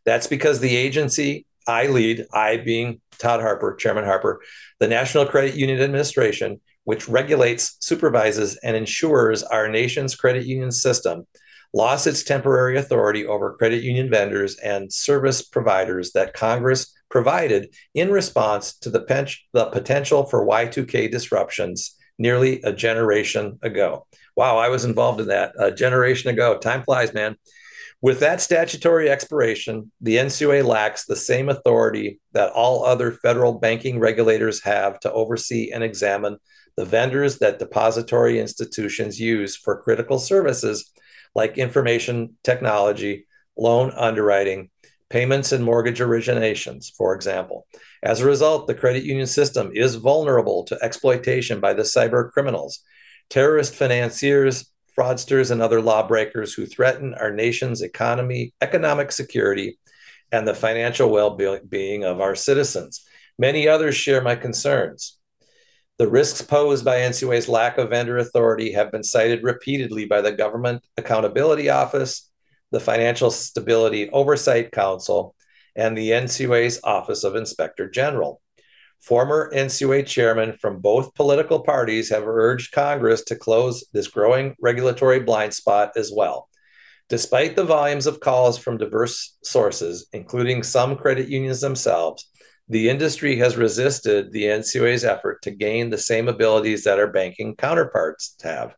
That's 0.05 0.27
because 0.27 0.61
the 0.61 0.77
agency 0.77 1.47
I 1.67 1.87
lead, 1.87 2.27
I 2.33 2.57
being 2.57 3.01
Todd 3.19 3.41
Harper, 3.41 3.75
Chairman 3.75 4.05
Harper, 4.05 4.41
the 4.81 4.89
National 4.89 5.27
Credit 5.27 5.55
Union 5.55 5.81
Administration, 5.81 6.61
which 6.85 7.09
regulates, 7.09 7.77
supervises, 7.81 8.57
and 8.63 8.77
insures 8.77 9.43
our 9.43 9.69
nation's 9.69 10.15
credit 10.15 10.47
union 10.47 10.73
system, 10.73 11.27
lost 11.75 12.07
its 12.07 12.23
temporary 12.23 12.79
authority 12.79 13.27
over 13.27 13.57
credit 13.57 13.83
union 13.83 14.09
vendors 14.11 14.57
and 14.57 14.93
service 14.93 15.43
providers 15.43 16.13
that 16.13 16.35
Congress 16.35 16.95
provided 17.11 17.75
in 17.95 18.11
response 18.11 18.75
to 18.79 18.91
the, 18.91 19.01
pen- 19.01 19.29
the 19.53 19.67
potential 19.67 20.25
for 20.25 20.47
Y2K 20.47 21.11
disruptions 21.11 21.95
nearly 22.19 22.61
a 22.63 22.73
generation 22.73 23.59
ago. 23.63 24.07
Wow, 24.37 24.59
I 24.59 24.69
was 24.69 24.85
involved 24.85 25.21
in 25.21 25.29
that 25.29 25.53
a 25.59 25.73
generation 25.73 26.31
ago. 26.31 26.59
Time 26.59 26.85
flies, 26.85 27.13
man. 27.13 27.37
With 28.01 28.21
that 28.21 28.41
statutory 28.41 29.11
expiration, 29.11 29.91
the 30.01 30.19
NCUA 30.19 30.65
lacks 30.65 31.05
the 31.05 31.17
same 31.17 31.49
authority 31.49 32.21
that 32.33 32.53
all 32.53 32.85
other 32.85 33.11
federal 33.11 33.59
banking 33.59 33.99
regulators 33.99 34.63
have 34.63 35.01
to 35.01 35.13
oversee 35.13 35.73
and 35.73 35.83
examine 35.83 36.37
the 36.77 36.85
vendors 36.85 37.39
that 37.39 37.59
depository 37.59 38.39
institutions 38.39 39.19
use 39.19 39.57
for 39.57 39.83
critical 39.83 40.21
services 40.21 40.93
like 41.35 41.59
information 41.59 42.37
technology, 42.45 43.27
loan 43.57 43.91
underwriting, 43.97 44.71
payments, 45.11 45.51
and 45.51 45.65
mortgage 45.65 45.99
originations, 45.99 46.93
for 46.97 47.17
example. 47.17 47.67
As 48.05 48.21
a 48.21 48.27
result, 48.27 48.69
the 48.69 48.75
credit 48.75 49.03
union 49.03 49.27
system 49.27 49.73
is 49.75 49.97
vulnerable 49.97 50.63
to 50.65 50.79
exploitation 50.83 51.59
by 51.59 51.75
the 51.75 51.83
cyber 51.83 52.31
criminals, 52.31 52.79
terrorist 53.29 53.75
financiers, 53.75 54.71
fraudsters, 54.99 55.51
and 55.51 55.63
other 55.63 55.81
lawbreakers 55.81 56.53
who 56.55 56.67
threaten 56.67 57.15
our 57.15 57.31
nation's 57.31 57.83
economy, 57.83 58.53
economic 58.61 59.13
security, 59.13 59.79
and 60.33 60.47
the 60.47 60.55
financial 60.55 61.11
well 61.11 61.39
being 61.69 62.05
of 62.05 62.21
our 62.21 62.35
citizens. 62.35 63.07
Many 63.39 63.69
others 63.69 63.95
share 63.95 64.21
my 64.21 64.35
concerns. 64.35 65.19
The 65.99 66.09
risks 66.09 66.43
posed 66.43 66.85
by 66.85 66.99
NCUA's 66.99 67.49
lack 67.49 67.79
of 67.79 67.91
vendor 67.91 68.19
authority 68.19 68.73
have 68.73 68.93
been 68.93 69.03
cited 69.03 69.43
repeatedly 69.43 70.07
by 70.07 70.21
the 70.21 70.33
Government 70.33 70.83
Accountability 70.97 71.71
Office, 71.71 72.31
the 72.71 72.81
Financial 72.81 73.31
Stability 73.31 74.11
Oversight 74.11 74.73
Council, 74.73 75.35
and 75.75 75.97
the 75.97 76.11
NCUA's 76.11 76.81
Office 76.85 77.25
of 77.25 77.37
Inspector 77.37 77.89
General. 77.91 78.41
Former 79.01 79.51
NCUA 79.55 80.07
chairmen 80.07 80.57
from 80.61 80.81
both 80.81 81.15
political 81.15 81.61
parties 81.61 82.11
have 82.11 82.27
urged 82.27 82.73
Congress 82.73 83.23
to 83.25 83.37
close 83.37 83.85
this 83.93 84.09
growing 84.09 84.55
regulatory 84.61 85.21
blind 85.21 85.55
spot 85.55 85.93
as 85.97 86.13
well. 86.15 86.49
Despite 87.09 87.57
the 87.57 87.65
volumes 87.65 88.07
of 88.07 88.21
calls 88.21 88.59
from 88.59 88.77
diverse 88.77 89.39
sources, 89.43 90.09
including 90.13 90.63
some 90.63 90.97
credit 90.97 91.29
unions 91.29 91.61
themselves, 91.61 92.29
the 92.69 92.91
industry 92.91 93.37
has 93.37 93.57
resisted 93.57 94.31
the 94.31 94.45
NCUA's 94.45 95.05
effort 95.05 95.41
to 95.43 95.51
gain 95.51 95.89
the 95.89 95.97
same 95.97 96.29
abilities 96.29 96.85
that 96.85 96.99
our 96.99 97.11
banking 97.11 97.57
counterparts 97.57 98.37
have. 98.43 98.75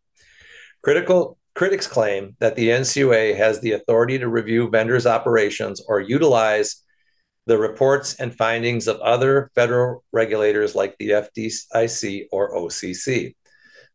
Critical 0.82 1.38
critics 1.54 1.88
claim 1.88 2.36
that 2.38 2.54
the 2.54 2.68
NCUA 2.68 3.36
has 3.36 3.60
the 3.60 3.72
authority 3.72 4.18
to 4.18 4.28
review 4.28 4.70
vendors' 4.70 5.06
operations 5.06 5.82
or 5.88 6.00
utilize 6.00 6.84
the 7.47 7.59
reports 7.59 8.14
and 8.14 8.35
findings 8.35 8.87
of 8.87 9.00
other 9.00 9.50
federal 9.54 10.04
regulators 10.12 10.75
like 10.75 10.97
the 10.99 11.11
FDIC 11.11 12.26
or 12.30 12.54
OCC. 12.54 13.35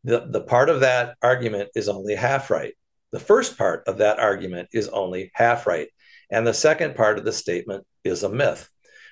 The, 0.03 0.27
the 0.29 0.41
part 0.41 0.69
of 0.69 0.81
that 0.81 1.15
argument 1.21 1.69
is 1.75 1.89
only 1.89 2.15
half 2.15 2.49
right. 2.49 2.73
The 3.11 3.19
first 3.19 3.57
part 3.57 3.87
of 3.87 3.99
that 3.99 4.19
argument 4.19 4.69
is 4.73 4.89
only 4.89 5.31
half 5.33 5.67
right. 5.67 5.87
And 6.29 6.45
the 6.45 6.53
second 6.53 6.95
part 6.95 7.17
of 7.17 7.25
the 7.25 7.31
statement 7.31 7.85
is 8.03 8.23
a 8.23 8.29
myth. 8.29 8.69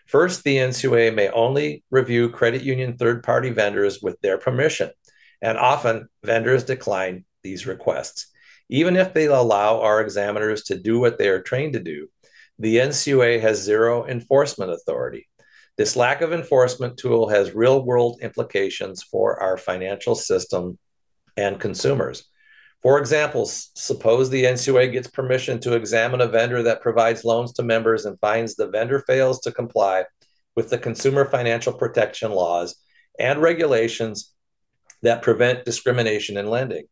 First, 0.08 0.44
the 0.44 0.58
NCUA 0.58 1.16
may 1.16 1.30
only 1.30 1.84
review 1.90 2.30
credit 2.30 2.63
union 2.63 2.98
third 2.98 3.24
party 3.24 3.50
vendors 3.50 4.02
with 4.02 4.20
their 4.22 4.38
permission, 4.38 4.92
and 5.42 5.58
often 5.58 6.10
vendors 6.24 6.66
decline 6.66 7.25
these 7.44 7.66
requests. 7.66 8.28
Even 8.70 8.96
if 8.96 9.13
they 9.13 9.25
allow 9.25 9.82
our 9.82 10.02
examiners 10.02 10.63
to 10.63 10.78
do 10.78 11.00
what 11.00 11.18
they 11.18 11.30
are 11.30 11.42
trained 11.42 11.74
to 11.74 11.80
do, 11.80 12.10
the 12.60 12.77
NCUA 12.77 13.41
has 13.41 13.62
zero 13.62 14.05
enforcement 14.05 14.72
authority. 14.72 15.27
This 15.77 15.95
lack 15.95 16.22
of 16.22 16.33
enforcement 16.33 16.98
tool 16.98 17.29
has 17.29 17.55
real 17.55 17.83
world 17.83 18.19
implications 18.22 19.01
for 19.01 19.41
our 19.41 19.57
financial 19.57 20.13
system 20.13 20.77
and 21.36 21.60
consumers. 21.60 22.29
For 22.83 23.00
example, 23.00 23.45
suppose 23.45 24.29
the 24.29 24.43
NCUA 24.43 24.91
gets 24.91 25.07
permission 25.07 25.60
to 25.62 25.74
examine 25.74 26.22
a 26.22 26.27
vendor 26.27 26.62
that 26.63 26.81
provides 26.81 27.24
loans 27.24 27.53
to 27.53 27.63
members 27.63 28.05
and 28.05 28.19
finds 28.19 28.55
the 28.55 28.67
vendor 28.67 29.00
fails 29.00 29.39
to 29.41 29.51
comply 29.51 30.03
with 30.55 30.69
the 30.69 30.77
consumer 30.77 31.25
financial 31.25 31.74
protection 31.74 32.31
laws 32.31 32.75
and 33.17 33.41
regulations 33.41 34.33
that 35.01 35.22
prevent 35.22 35.65
discrimination 35.65 36.38
in 36.38 36.50
lending. 36.50 36.86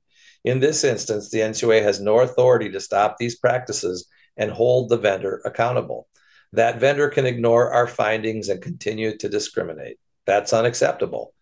In 0.43 0.59
this 0.59 0.83
instance, 0.83 1.29
the 1.29 1.39
NCUA 1.39 1.83
has 1.83 1.99
no 1.99 2.19
authority 2.19 2.69
to 2.71 2.79
stop 2.79 3.17
these 3.17 3.37
practices 3.37 4.07
and 4.37 4.51
hold 4.51 4.89
the 4.89 4.97
vendor 4.97 5.41
accountable. 5.45 6.07
That 6.53 6.79
vendor 6.79 7.09
can 7.09 7.25
ignore 7.25 7.71
our 7.71 7.87
findings 7.87 8.49
and 8.49 8.61
continue 8.61 9.17
to 9.17 9.29
discriminate. 9.29 9.97
That's 10.25 10.53
unacceptable. 10.53 11.33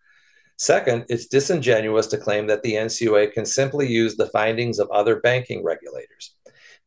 Second, 0.56 1.06
it's 1.08 1.26
disingenuous 1.26 2.06
to 2.08 2.18
claim 2.18 2.46
that 2.48 2.62
the 2.62 2.74
NCUA 2.74 3.32
can 3.32 3.46
simply 3.46 3.88
use 3.88 4.16
the 4.16 4.28
findings 4.28 4.78
of 4.78 4.90
other 4.90 5.20
banking 5.20 5.64
regulators. 5.64 6.36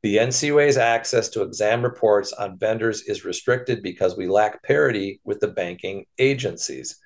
The 0.03 0.17
NCUA's 0.17 0.77
access 0.77 1.29
to 1.29 1.43
exam 1.43 1.81
reports 1.81 2.33
on 2.33 2.60
vendors 2.60 3.03
is 3.03 3.25
restricted 3.25 3.81
because 3.81 4.15
we 4.15 4.27
lack 4.27 4.62
parity 4.62 5.22
with 5.24 5.39
the 5.39 5.48
banking 5.48 6.05
agencies. 6.19 7.00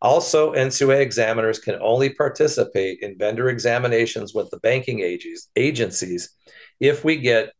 Also, 0.00 0.52
NCUA 0.54 1.00
examiners 1.00 1.58
can 1.58 1.78
only 1.80 2.10
participate 2.10 3.00
in 3.00 3.18
vendor 3.18 3.48
examinations 3.48 4.34
with 4.34 4.50
the 4.50 4.60
banking 4.60 5.00
agencies 5.00 6.30
if 6.80 7.04
we 7.04 7.16
get 7.16 7.52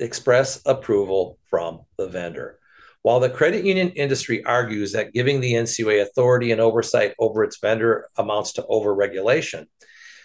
express 0.00 0.60
approval 0.66 1.38
from 1.46 1.80
the 1.96 2.08
vendor. 2.08 2.58
While 3.02 3.20
the 3.20 3.30
credit 3.30 3.64
union 3.64 3.90
industry 3.90 4.44
argues 4.44 4.92
that 4.92 5.12
giving 5.14 5.40
the 5.40 5.54
NCUA 5.54 6.02
authority 6.02 6.52
and 6.52 6.60
oversight 6.60 7.14
over 7.18 7.42
its 7.42 7.58
vendor 7.58 8.08
amounts 8.16 8.52
to 8.54 8.62
overregulation, 8.62 9.66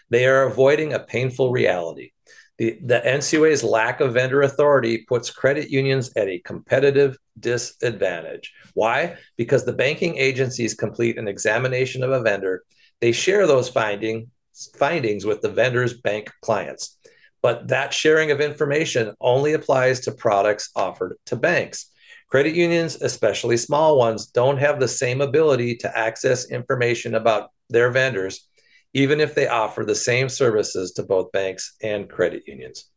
they 0.10 0.26
are 0.26 0.44
avoiding 0.44 0.94
a 0.94 1.00
painful 1.00 1.52
reality. 1.52 2.12
The, 2.58 2.80
the 2.82 3.02
NCUA's 3.02 3.64
lack 3.64 4.00
of 4.02 4.14
vendor 4.14 4.42
authority 4.42 5.06
puts 5.08 5.30
credit 5.30 5.70
unions 5.70 6.12
at 6.16 6.28
a 6.28 6.40
competitive 6.40 7.18
disadvantage. 7.40 8.54
Why? 8.74 9.18
Because 9.38 9.66
the 9.66 9.74
banking 9.74 10.18
agencies 10.18 10.74
complete 10.74 11.18
an 11.18 11.28
examination 11.28 12.04
of 12.04 12.12
a 12.12 12.22
vendor, 12.22 12.64
they 13.02 13.12
share 13.12 13.46
those 13.46 13.70
finding, 13.70 14.32
findings 14.78 15.26
with 15.26 15.42
the 15.42 15.50
vendor's 15.50 15.94
bank 15.94 16.32
clients. 16.42 16.98
But 17.46 17.68
that 17.68 17.94
sharing 17.94 18.32
of 18.32 18.42
information 18.42 19.14
only 19.22 19.54
applies 19.54 20.00
to 20.00 20.12
products 20.12 20.72
offered 20.76 21.18
to 21.28 21.36
banks. 21.36 21.92
Credit 22.28 22.56
unions, 22.56 22.96
especially 23.00 23.56
small 23.56 24.00
ones, 24.00 24.26
don't 24.26 24.58
have 24.58 24.80
the 24.80 24.88
same 24.88 25.22
ability 25.22 25.76
to 25.76 25.96
access 25.96 26.50
information 26.50 27.14
about 27.14 27.52
their 27.70 27.92
vendors, 27.92 28.48
even 28.96 29.20
if 29.20 29.36
they 29.36 29.48
offer 29.48 29.86
the 29.86 29.94
same 29.94 30.28
services 30.28 30.94
to 30.94 31.04
both 31.04 31.32
banks 31.32 31.76
and 31.84 32.10
credit 32.10 32.48
unions. 32.48 32.90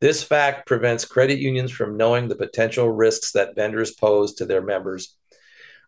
This 0.00 0.22
fact 0.22 0.68
prevents 0.68 1.04
credit 1.04 1.40
unions 1.40 1.72
from 1.72 1.96
knowing 1.96 2.28
the 2.28 2.36
potential 2.36 2.88
risks 2.88 3.32
that 3.32 3.56
vendors 3.56 3.90
pose 3.90 4.34
to 4.34 4.46
their 4.46 4.62
members 4.62 5.16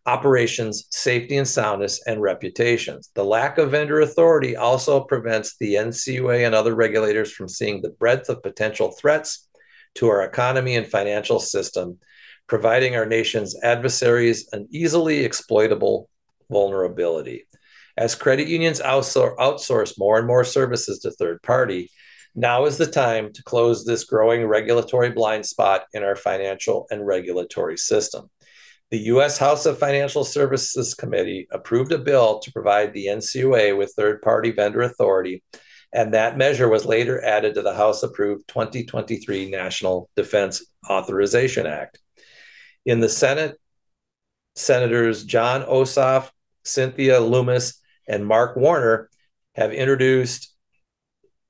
operations, 0.07 0.87
safety 0.91 1.37
and 1.37 1.47
soundness, 1.47 2.03
and 2.07 2.21
reputations. 2.21 3.11
The 3.15 3.25
lack 3.25 3.59
of 3.59 3.71
vendor 3.71 4.01
authority 4.01 4.57
also 4.57 5.01
prevents 5.01 5.57
the 5.57 5.75
NCUA 5.75 6.45
and 6.45 6.55
other 6.55 6.75
regulators 6.75 7.33
from 7.33 7.49
seeing 7.49 7.81
the 7.81 7.91
breadth 7.91 8.29
of 8.29 8.43
potential 8.43 8.93
threats 8.93 9.49
to 9.97 10.09
our 10.09 10.23
economy 10.23 10.77
and 10.77 10.87
financial 10.87 11.39
system, 11.39 11.99
providing 12.47 12.97
our 12.97 13.07
nation's 13.07 13.55
adversaries 13.63 14.49
an 14.53 14.67
easily 14.71 15.25
exploitable 15.25 16.09
vulnerability. 16.51 17.47
As 17.97 18.15
credit 18.15 18.49
unions 18.49 18.81
outsource 18.81 19.99
more 19.99 20.19
and 20.19 20.27
more 20.27 20.45
services 20.45 21.01
to 21.01 21.11
third 21.11 21.43
party, 21.43 21.91
now 22.35 22.65
is 22.65 22.79
the 22.79 22.87
time 22.87 23.33
to 23.35 23.43
close 23.43 23.85
this 23.85 24.05
growing 24.05 24.47
regulatory 24.47 25.11
blind 25.11 25.45
spot 25.45 25.85
in 25.93 26.03
our 26.03 26.17
financial 26.17 26.87
and 26.91 27.07
regulatory 27.07 27.77
system. 27.77 28.31
The 28.93 29.05
U.S. 29.05 29.39
House 29.39 29.65
of 29.65 29.79
Financial 29.79 30.23
Services 30.23 30.93
Committee 30.93 31.49
approved 31.51 31.93
a 31.93 31.99
bill 31.99 32.41
to 32.41 32.53
provide 32.53 32.93
the 32.93 33.07
NCUA 33.07 33.75
with 33.75 33.95
third 33.97 34.21
party 34.21 34.51
vendor 34.51 34.83
authority, 34.83 35.43
and 35.95 36.13
that 36.13 36.37
measure 36.37 36.69
was 36.69 36.85
later 36.85 37.25
added 37.25 37.55
to 37.55 37.63
the 37.63 37.75
House 37.75 38.03
approved 38.03 38.47
2023 38.49 39.49
National 39.49 40.11
Defense 40.15 40.67
Authorization 40.91 41.67
Act. 41.67 42.01
In 42.85 43.01
the 43.01 43.09
Senate, 43.09 43.57
Senators 44.57 45.25
Jon 45.25 45.63
Ossoff, 45.63 46.29
Cynthia 46.63 47.19
Lummis, 47.19 47.81
and 48.07 48.27
Mark 48.27 48.59
Warner 48.59 49.09
have 49.55 49.73
introduced 49.73 50.55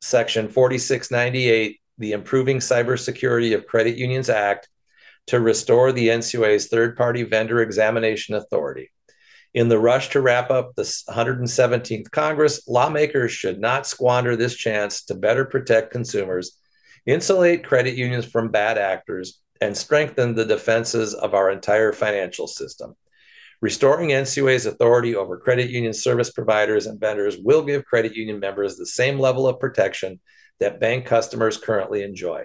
Section 0.01 0.49
4698, 0.49 1.81
the 1.99 2.13
Improving 2.13 2.59
Cybersecurity 2.59 3.53
of 3.57 3.67
Credit 3.67 3.97
Unions 3.97 4.31
Act, 4.31 4.69
to 5.27 5.41
restore 5.41 5.93
the 5.93 6.09
NCUA's 6.09 6.69
third 6.69 6.97
party 6.97 7.23
vendor 7.23 7.61
examination 7.61 8.35
authority. 8.35 8.91
In 9.55 9.69
the 9.69 9.79
rush 9.79 10.09
to 10.11 10.21
wrap 10.21 10.51
up 10.51 10.75
the 10.75 10.83
117th 10.83 12.11
Congress, 12.11 12.67
lawmakers 12.67 13.33
should 13.33 13.61
not 13.61 13.87
squander 13.87 14.35
this 14.35 14.55
chance 14.55 15.05
to 15.05 15.15
better 15.15 15.45
protect 15.45 15.93
consumers, 15.93 16.59
insulate 17.05 17.65
credit 17.65 17.95
unions 17.95 18.25
from 18.25 18.51
bad 18.51 18.79
actors, 18.79 19.41
and 19.61 19.77
strengthen 19.77 20.35
the 20.35 20.45
defenses 20.45 21.15
of 21.15 21.35
our 21.35 21.51
entire 21.51 21.93
financial 21.93 22.47
system. 22.47 22.97
Restoring 23.61 24.09
NCUA's 24.09 24.67
authority 24.67 25.15
over 25.15 25.39
credit 25.39 25.71
union 25.71 25.93
service 25.93 26.33
providers 26.33 26.87
and 26.87 26.99
vendors 26.99 27.37
will 27.39 27.63
give 27.63 27.85
credit 27.85 28.17
union 28.17 28.41
members 28.41 28.77
the 28.77 28.87
same 28.87 29.21
level 29.21 29.47
of 29.47 29.61
protection 29.61 30.19
that 30.59 30.81
bank 30.81 31.07
customers 31.07 31.59
currently 31.59 32.03
enjoy. 32.03 32.45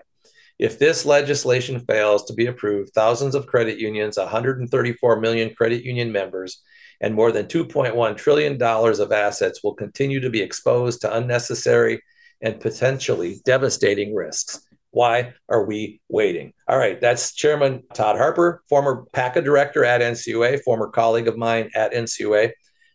If 0.60 0.80
this 0.80 1.06
legislation 1.06 1.80
fails 1.82 2.26
to 2.26 2.34
be 2.34 2.48
approved, 2.48 2.94
thousands 2.94 3.36
of 3.36 3.46
credit 3.46 3.78
unions, 3.78 4.18
134 4.18 5.20
million 5.20 5.54
credit 5.54 5.84
union 5.84 6.12
members, 6.12 6.62
and 7.00 7.14
more 7.14 7.32
than 7.32 7.46
$2.1 7.46 8.18
trillion 8.18 8.62
of 8.62 9.12
assets 9.12 9.64
will 9.64 9.76
continue 9.76 10.20
to 10.20 10.32
be 10.32 10.42
exposed 10.42 11.02
to 11.02 11.16
unnecessary 11.16 12.02
and 12.42 12.60
potentially 12.60 13.40
devastating 13.46 14.16
risks. 14.16 14.62
Why 14.92 15.34
are 15.48 15.66
we 15.66 16.02
waiting? 16.10 16.54
All 16.68 16.78
right, 16.78 17.00
that's 17.00 17.34
Chairman 17.34 17.84
Todd 17.94 18.18
Harper, 18.18 18.64
former 18.68 19.06
PACA 19.14 19.44
director 19.44 19.86
at 19.86 20.02
NCUA, 20.02 20.64
former 20.64 20.88
colleague 20.88 21.28
of 21.28 21.38
mine 21.38 21.70
at 21.76 21.94
NCUA. 21.94 22.52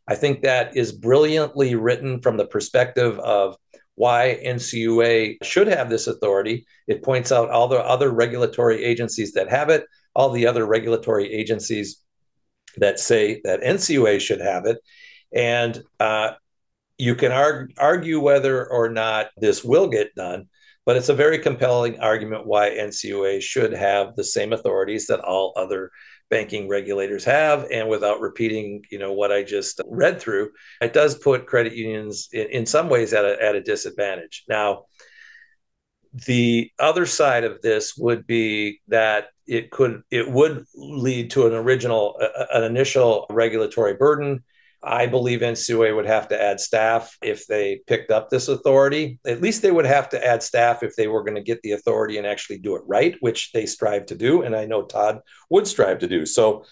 I 0.09 0.15
think 0.17 0.43
that 0.43 0.77
is 0.77 0.91
brilliantly 0.91 1.77
written 1.77 2.21
from 2.21 2.37
the 2.37 2.47
perspective 2.47 3.21
of 3.21 3.57
why 3.95 4.41
NCUA 4.45 5.45
should 5.45 5.69
have 5.69 5.91
this 5.91 6.07
authority. 6.07 6.67
It 6.87 7.03
points 7.03 7.31
out 7.31 7.51
all 7.51 7.69
the 7.69 7.79
other 7.79 8.11
regulatory 8.11 8.83
agencies 8.85 9.33
that 9.33 9.51
have 9.51 9.69
it, 9.69 9.85
all 10.15 10.31
the 10.31 10.47
other 10.47 10.67
regulatory 10.67 11.31
agencies 11.33 12.03
that 12.79 12.99
say 12.99 13.41
that 13.45 13.61
NCUA 13.61 14.21
should 14.21 14.41
have 14.41 14.67
it. 14.67 14.79
And 15.35 15.83
uh, 16.01 16.33
you 16.99 17.15
can 17.15 17.33
arg- 17.33 17.73
argue 17.79 18.21
whether 18.21 18.67
or 18.67 18.89
not 18.89 19.29
this 19.37 19.63
will 19.65 19.89
get 19.89 20.15
done, 20.15 20.49
but 20.87 20.97
it's 20.97 21.09
a 21.09 21.15
very 21.15 21.39
compelling 21.39 22.01
argument 22.01 22.47
why 22.47 22.71
NCUA 22.71 23.43
should 23.43 23.73
have 23.73 24.17
the 24.17 24.25
same 24.25 24.53
authorities 24.53 25.07
that 25.07 25.21
all 25.21 25.53
other 25.57 25.91
banking 26.33 26.67
regulators 26.67 27.25
have. 27.25 27.67
And 27.71 27.91
without 27.91 28.23
repeating, 28.23 28.83
you 28.91 28.99
know, 28.99 29.13
what 29.13 29.31
I 29.31 29.43
just 29.43 29.83
read 29.87 30.19
through, 30.19 30.51
it 30.81 30.95
does 30.95 31.19
put 31.19 31.47
credit 31.47 31.75
unions 31.75 32.31
in, 32.33 32.47
in 32.49 32.67
some 32.67 32.89
ways 32.89 33.13
at 33.13 33.27
a, 33.27 33.41
at 33.41 33.55
a 33.55 33.61
disadvantage. 33.61 34.45
Now, 34.49 34.87
the 36.27 36.71
other 36.79 37.05
side 37.05 37.45
of 37.45 37.61
this 37.61 37.99
would 37.99 38.27
be 38.27 38.81
that 38.89 39.27
it 39.47 39.71
could 39.71 40.03
it 40.11 40.31
would 40.31 40.65
lead 40.75 41.31
to 41.33 41.47
an 41.47 41.53
original 41.53 42.19
an 42.53 42.65
initial 42.65 43.27
regulatory 43.29 43.95
burden 43.95 44.43
i 44.83 45.07
believe 45.07 45.41
ncua 45.41 45.95
would 45.95 46.07
have 46.07 46.29
to 46.29 46.41
add 46.41 46.61
staff 46.61 47.17
if 47.23 47.47
they 47.47 47.81
picked 47.87 48.11
up 48.11 48.31
this 48.31 48.49
authority. 48.49 49.19
At 49.27 49.41
least 49.41 49.63
they 49.63 49.71
would 49.71 49.87
have 49.87 50.09
to 50.11 50.27
add 50.27 50.43
staff 50.43 50.83
if 50.83 50.97
they 50.97 51.09
were 51.09 51.23
going 51.23 51.37
to 51.37 51.43
get 51.43 51.63
the 51.63 51.73
authority 51.73 52.19
and 52.19 52.27
actually 52.27 52.59
do 52.59 52.77
it 52.77 52.83
right 52.87 53.17
which 53.21 53.53
they 53.53 53.67
strive 53.67 54.07
to 54.07 54.15
do 54.15 54.43
and 54.43 54.57
i 54.57 54.67
know 54.67 54.83
todd 54.83 55.21
would 55.51 55.67
strive 55.67 56.01
to 56.01 56.09
do. 56.09 56.27
So 56.27 56.65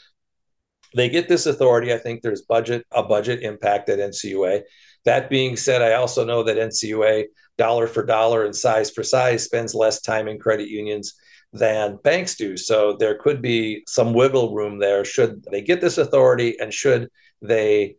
they 0.94 1.08
get 1.08 1.28
this 1.28 1.46
authority 1.46 1.92
i 1.92 1.98
think 1.98 2.22
there's 2.22 2.42
budget 2.42 2.84
a 2.90 3.02
budget 3.02 3.42
impact 3.42 3.88
at 3.88 3.98
ncua 3.98 4.62
that 5.04 5.30
being 5.30 5.56
said 5.56 5.82
i 5.82 5.92
also 5.92 6.24
know 6.24 6.42
that 6.42 6.56
ncua 6.56 7.24
dollar 7.58 7.86
for 7.86 8.04
dollar 8.04 8.44
and 8.44 8.56
size 8.56 8.90
for 8.90 9.02
size 9.02 9.44
spends 9.44 9.74
less 9.74 10.00
time 10.00 10.26
in 10.26 10.38
credit 10.38 10.68
unions 10.68 11.14
than 11.52 11.98
banks 12.02 12.36
do. 12.36 12.56
So 12.56 12.96
there 12.96 13.18
could 13.18 13.42
be 13.42 13.82
some 13.86 14.14
wiggle 14.14 14.54
room 14.54 14.78
there 14.78 15.04
should 15.04 15.44
they 15.50 15.62
get 15.62 15.80
this 15.80 15.98
authority 15.98 16.58
and 16.60 16.72
should 16.72 17.08
they 17.42 17.96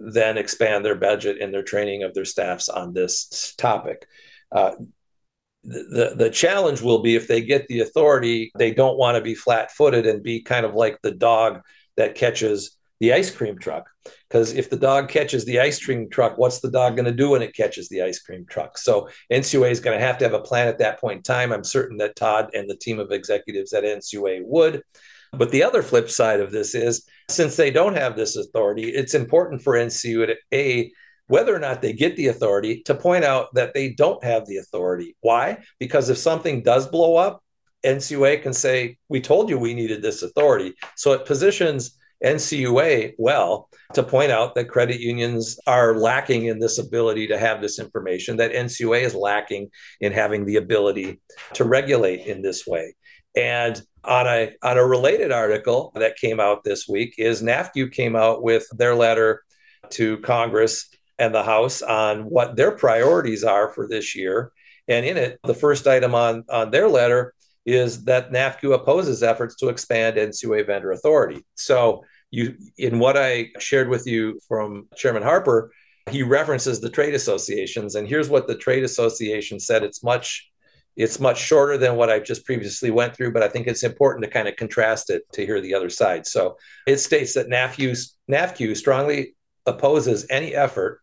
then 0.00 0.38
expand 0.38 0.84
their 0.84 0.94
budget 0.94 1.40
and 1.40 1.52
their 1.52 1.62
training 1.62 2.02
of 2.02 2.14
their 2.14 2.24
staffs 2.24 2.68
on 2.68 2.92
this 2.92 3.54
topic. 3.58 4.06
Uh, 4.50 4.72
the, 5.62 6.14
the 6.16 6.30
challenge 6.30 6.80
will 6.80 7.02
be 7.02 7.16
if 7.16 7.28
they 7.28 7.42
get 7.42 7.68
the 7.68 7.80
authority, 7.80 8.50
they 8.58 8.72
don't 8.72 8.96
want 8.96 9.16
to 9.16 9.20
be 9.20 9.34
flat 9.34 9.70
footed 9.70 10.06
and 10.06 10.22
be 10.22 10.40
kind 10.40 10.64
of 10.64 10.74
like 10.74 10.98
the 11.02 11.10
dog 11.10 11.60
that 11.96 12.14
catches 12.14 12.76
the 12.98 13.12
ice 13.12 13.30
cream 13.30 13.58
truck. 13.58 13.88
Because 14.28 14.52
if 14.54 14.70
the 14.70 14.76
dog 14.76 15.08
catches 15.08 15.44
the 15.44 15.60
ice 15.60 15.82
cream 15.82 16.08
truck, 16.08 16.38
what's 16.38 16.60
the 16.60 16.70
dog 16.70 16.96
going 16.96 17.06
to 17.06 17.12
do 17.12 17.30
when 17.30 17.42
it 17.42 17.54
catches 17.54 17.88
the 17.88 18.02
ice 18.02 18.20
cream 18.20 18.46
truck? 18.48 18.78
So 18.78 19.08
NCUA 19.30 19.70
is 19.70 19.80
going 19.80 19.98
to 19.98 20.04
have 20.04 20.18
to 20.18 20.24
have 20.24 20.34
a 20.34 20.40
plan 20.40 20.68
at 20.68 20.78
that 20.78 21.00
point 21.00 21.18
in 21.18 21.22
time. 21.22 21.52
I'm 21.52 21.64
certain 21.64 21.98
that 21.98 22.16
Todd 22.16 22.50
and 22.54 22.68
the 22.68 22.76
team 22.76 22.98
of 22.98 23.10
executives 23.10 23.72
at 23.72 23.84
NCUA 23.84 24.42
would. 24.44 24.82
But 25.32 25.50
the 25.50 25.62
other 25.62 25.82
flip 25.82 26.10
side 26.10 26.40
of 26.40 26.50
this 26.50 26.74
is 26.74 27.06
since 27.30 27.56
they 27.56 27.70
don't 27.70 27.96
have 27.96 28.16
this 28.16 28.36
authority, 28.36 28.90
it's 28.90 29.14
important 29.14 29.62
for 29.62 29.74
NCUA 29.74 30.90
whether 31.30 31.54
or 31.54 31.60
not 31.60 31.80
they 31.80 31.92
get 31.92 32.16
the 32.16 32.26
authority 32.26 32.82
to 32.82 32.92
point 32.92 33.22
out 33.22 33.54
that 33.54 33.72
they 33.72 33.90
don't 33.90 34.22
have 34.24 34.44
the 34.46 34.56
authority. 34.56 35.16
Why? 35.20 35.58
Because 35.78 36.10
if 36.10 36.18
something 36.18 36.60
does 36.60 36.88
blow 36.88 37.14
up, 37.16 37.44
NCUA 37.86 38.42
can 38.42 38.52
say, 38.52 38.98
We 39.08 39.20
told 39.20 39.48
you 39.48 39.56
we 39.56 39.72
needed 39.72 40.02
this 40.02 40.24
authority. 40.24 40.74
So 40.96 41.12
it 41.12 41.26
positions 41.26 41.96
NCUA 42.24 43.14
well 43.16 43.68
to 43.94 44.02
point 44.02 44.32
out 44.32 44.56
that 44.56 44.68
credit 44.68 45.00
unions 45.00 45.56
are 45.68 45.96
lacking 45.96 46.46
in 46.46 46.58
this 46.58 46.78
ability 46.78 47.28
to 47.28 47.38
have 47.38 47.62
this 47.62 47.78
information, 47.78 48.36
that 48.38 48.52
NCUA 48.52 49.02
is 49.02 49.14
lacking 49.14 49.70
in 50.00 50.10
having 50.10 50.44
the 50.44 50.56
ability 50.56 51.20
to 51.54 51.62
regulate 51.62 52.26
in 52.26 52.42
this 52.42 52.66
way. 52.66 52.94
And 53.36 53.80
on 54.04 54.26
a 54.26 54.52
on 54.62 54.78
a 54.78 54.84
related 54.84 55.32
article 55.32 55.92
that 55.94 56.16
came 56.16 56.40
out 56.40 56.64
this 56.64 56.88
week 56.88 57.14
is 57.18 57.42
NAFCU 57.42 57.92
came 57.92 58.16
out 58.16 58.42
with 58.42 58.66
their 58.76 58.94
letter 58.94 59.42
to 59.90 60.18
Congress 60.18 60.88
and 61.18 61.34
the 61.34 61.42
House 61.42 61.82
on 61.82 62.22
what 62.22 62.56
their 62.56 62.72
priorities 62.72 63.44
are 63.44 63.72
for 63.72 63.86
this 63.86 64.16
year. 64.16 64.52
And 64.88 65.04
in 65.04 65.16
it, 65.16 65.38
the 65.44 65.54
first 65.54 65.86
item 65.86 66.14
on, 66.14 66.44
on 66.48 66.70
their 66.70 66.88
letter 66.88 67.34
is 67.66 68.04
that 68.04 68.32
NAFCU 68.32 68.74
opposes 68.74 69.22
efforts 69.22 69.54
to 69.56 69.68
expand 69.68 70.16
NCUA 70.16 70.66
vendor 70.66 70.92
authority. 70.92 71.44
So 71.56 72.04
you 72.30 72.56
in 72.78 72.98
what 72.98 73.16
I 73.16 73.50
shared 73.58 73.88
with 73.88 74.06
you 74.06 74.40
from 74.48 74.88
Chairman 74.96 75.22
Harper, 75.22 75.72
he 76.10 76.22
references 76.22 76.80
the 76.80 76.90
trade 76.90 77.14
associations. 77.14 77.94
And 77.94 78.08
here's 78.08 78.28
what 78.28 78.46
the 78.46 78.56
trade 78.56 78.84
association 78.84 79.60
said. 79.60 79.84
It's 79.84 80.02
much 80.02 80.49
it's 80.96 81.20
much 81.20 81.40
shorter 81.40 81.78
than 81.78 81.96
what 81.96 82.10
I 82.10 82.18
just 82.18 82.44
previously 82.44 82.90
went 82.90 83.16
through, 83.16 83.32
but 83.32 83.42
I 83.42 83.48
think 83.48 83.66
it's 83.66 83.82
important 83.82 84.24
to 84.24 84.30
kind 84.30 84.48
of 84.48 84.56
contrast 84.56 85.10
it 85.10 85.22
to 85.32 85.46
hear 85.46 85.60
the 85.60 85.74
other 85.74 85.90
side. 85.90 86.26
So 86.26 86.56
it 86.86 86.98
states 86.98 87.34
that 87.34 87.48
NAFCU, 87.48 87.96
NAFCU 88.30 88.76
strongly 88.76 89.34
opposes 89.66 90.26
any 90.30 90.54
effort 90.54 91.00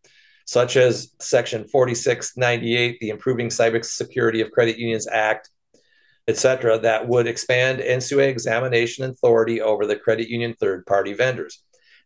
such 0.47 0.77
as 0.77 1.11
Section 1.19 1.67
4698, 1.67 2.99
the 3.01 3.09
Improving 3.09 3.49
Cybersecurity 3.49 4.41
of 4.41 4.51
Credit 4.51 4.77
Unions 4.77 5.05
Act, 5.05 5.49
etc., 6.27 6.79
that 6.79 7.05
would 7.05 7.27
expand 7.27 7.79
NCUA 7.79 8.29
examination 8.29 9.03
authority 9.03 9.61
over 9.61 9.85
the 9.85 9.97
credit 9.97 10.29
union 10.29 10.55
third 10.57 10.85
party 10.85 11.13
vendors. 11.13 11.63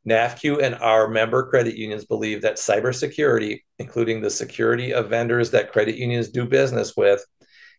NAFCU 0.09 0.59
and 0.63 0.73
our 0.75 1.07
member 1.07 1.47
credit 1.47 1.75
unions 1.75 2.05
believe 2.05 2.41
that 2.41 2.55
cybersecurity, 2.55 3.61
including 3.77 4.21
the 4.21 4.29
security 4.31 4.91
of 4.91 5.09
vendors 5.09 5.51
that 5.51 5.71
credit 5.71 5.95
unions 5.95 6.29
do 6.29 6.45
business 6.45 6.97
with, 6.97 7.23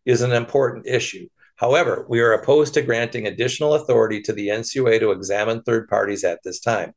is 0.05 0.23
an 0.23 0.33
important 0.33 0.87
issue. 0.87 1.29
However, 1.57 2.07
we 2.09 2.21
are 2.21 2.33
opposed 2.33 2.75
to 2.75 2.83
granting 2.83 3.27
additional 3.27 3.75
authority 3.75 4.21
to 4.23 4.33
the 4.33 4.49
NCUA 4.49 5.01
to 5.01 5.12
examine 5.12 5.62
third 5.62 5.88
parties 5.88 6.25
at 6.25 6.41
this 6.43 6.61
time. 6.61 6.93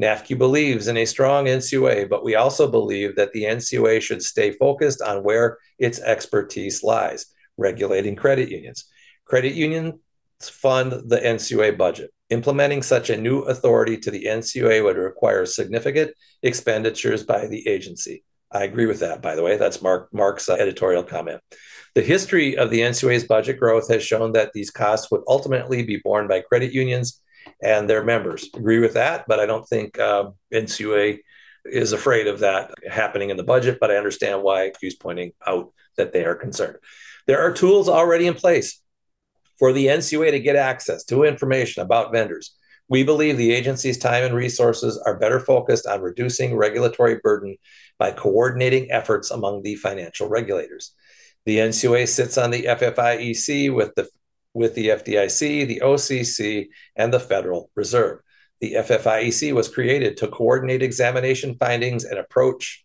NAFCU 0.00 0.38
believes 0.38 0.88
in 0.88 0.96
a 0.96 1.04
strong 1.04 1.44
NCUA, 1.44 2.08
but 2.08 2.24
we 2.24 2.34
also 2.34 2.70
believe 2.70 3.16
that 3.16 3.32
the 3.32 3.44
NCUA 3.44 4.00
should 4.00 4.22
stay 4.22 4.52
focused 4.52 5.02
on 5.02 5.22
where 5.22 5.58
its 5.78 6.00
expertise 6.00 6.82
lies 6.82 7.26
regulating 7.58 8.16
credit 8.16 8.48
unions. 8.48 8.86
Credit 9.26 9.52
unions 9.52 9.94
fund 10.40 10.92
the 10.92 11.18
NCUA 11.18 11.76
budget. 11.76 12.10
Implementing 12.30 12.82
such 12.82 13.10
a 13.10 13.20
new 13.20 13.40
authority 13.40 13.98
to 13.98 14.10
the 14.10 14.24
NCUA 14.24 14.82
would 14.82 14.96
require 14.96 15.44
significant 15.44 16.12
expenditures 16.42 17.24
by 17.24 17.46
the 17.46 17.68
agency. 17.68 18.24
I 18.50 18.64
agree 18.64 18.86
with 18.86 19.00
that, 19.00 19.20
by 19.20 19.36
the 19.36 19.42
way. 19.42 19.56
That's 19.56 19.82
Mark 19.82 20.12
Mark's 20.12 20.48
uh, 20.48 20.54
editorial 20.54 21.04
comment. 21.04 21.40
The 21.94 22.02
history 22.02 22.56
of 22.56 22.70
the 22.70 22.80
NCUA's 22.80 23.24
budget 23.24 23.58
growth 23.58 23.88
has 23.88 24.02
shown 24.02 24.32
that 24.32 24.52
these 24.52 24.70
costs 24.70 25.10
would 25.10 25.22
ultimately 25.26 25.82
be 25.82 25.96
borne 25.96 26.28
by 26.28 26.40
credit 26.40 26.72
unions 26.72 27.20
and 27.62 27.90
their 27.90 28.04
members. 28.04 28.48
Agree 28.54 28.78
with 28.78 28.94
that, 28.94 29.24
but 29.26 29.40
I 29.40 29.46
don't 29.46 29.68
think 29.68 29.98
uh, 29.98 30.30
NCUA 30.52 31.18
is 31.64 31.92
afraid 31.92 32.26
of 32.26 32.40
that 32.40 32.72
happening 32.88 33.30
in 33.30 33.36
the 33.36 33.42
budget. 33.42 33.78
But 33.80 33.90
I 33.90 33.96
understand 33.96 34.42
why 34.42 34.72
he's 34.80 34.94
pointing 34.94 35.32
out 35.46 35.72
that 35.96 36.12
they 36.12 36.24
are 36.24 36.34
concerned. 36.34 36.76
There 37.26 37.40
are 37.40 37.52
tools 37.52 37.88
already 37.88 38.26
in 38.26 38.34
place 38.34 38.80
for 39.58 39.72
the 39.72 39.86
NCUA 39.86 40.30
to 40.30 40.40
get 40.40 40.56
access 40.56 41.04
to 41.04 41.24
information 41.24 41.82
about 41.82 42.12
vendors. 42.12 42.56
We 42.88 43.04
believe 43.04 43.36
the 43.36 43.52
agency's 43.52 43.98
time 43.98 44.24
and 44.24 44.34
resources 44.34 45.00
are 45.06 45.18
better 45.18 45.38
focused 45.38 45.86
on 45.86 46.00
reducing 46.00 46.56
regulatory 46.56 47.20
burden 47.22 47.56
by 47.98 48.10
coordinating 48.12 48.90
efforts 48.90 49.30
among 49.30 49.62
the 49.62 49.76
financial 49.76 50.28
regulators. 50.28 50.92
The 51.46 51.58
NCUA 51.58 52.08
sits 52.08 52.38
on 52.38 52.50
the 52.50 52.64
FFIEC 52.64 53.74
with 53.74 53.94
the 53.94 54.08
with 54.52 54.74
the 54.74 54.88
FDIC, 54.88 55.66
the 55.68 55.80
OCC, 55.82 56.68
and 56.96 57.14
the 57.14 57.20
Federal 57.20 57.70
Reserve. 57.76 58.20
The 58.60 58.74
FFIEC 58.74 59.52
was 59.52 59.68
created 59.68 60.16
to 60.18 60.28
coordinate 60.28 60.82
examination 60.82 61.54
findings 61.54 62.04
and 62.04 62.18
approach 62.18 62.84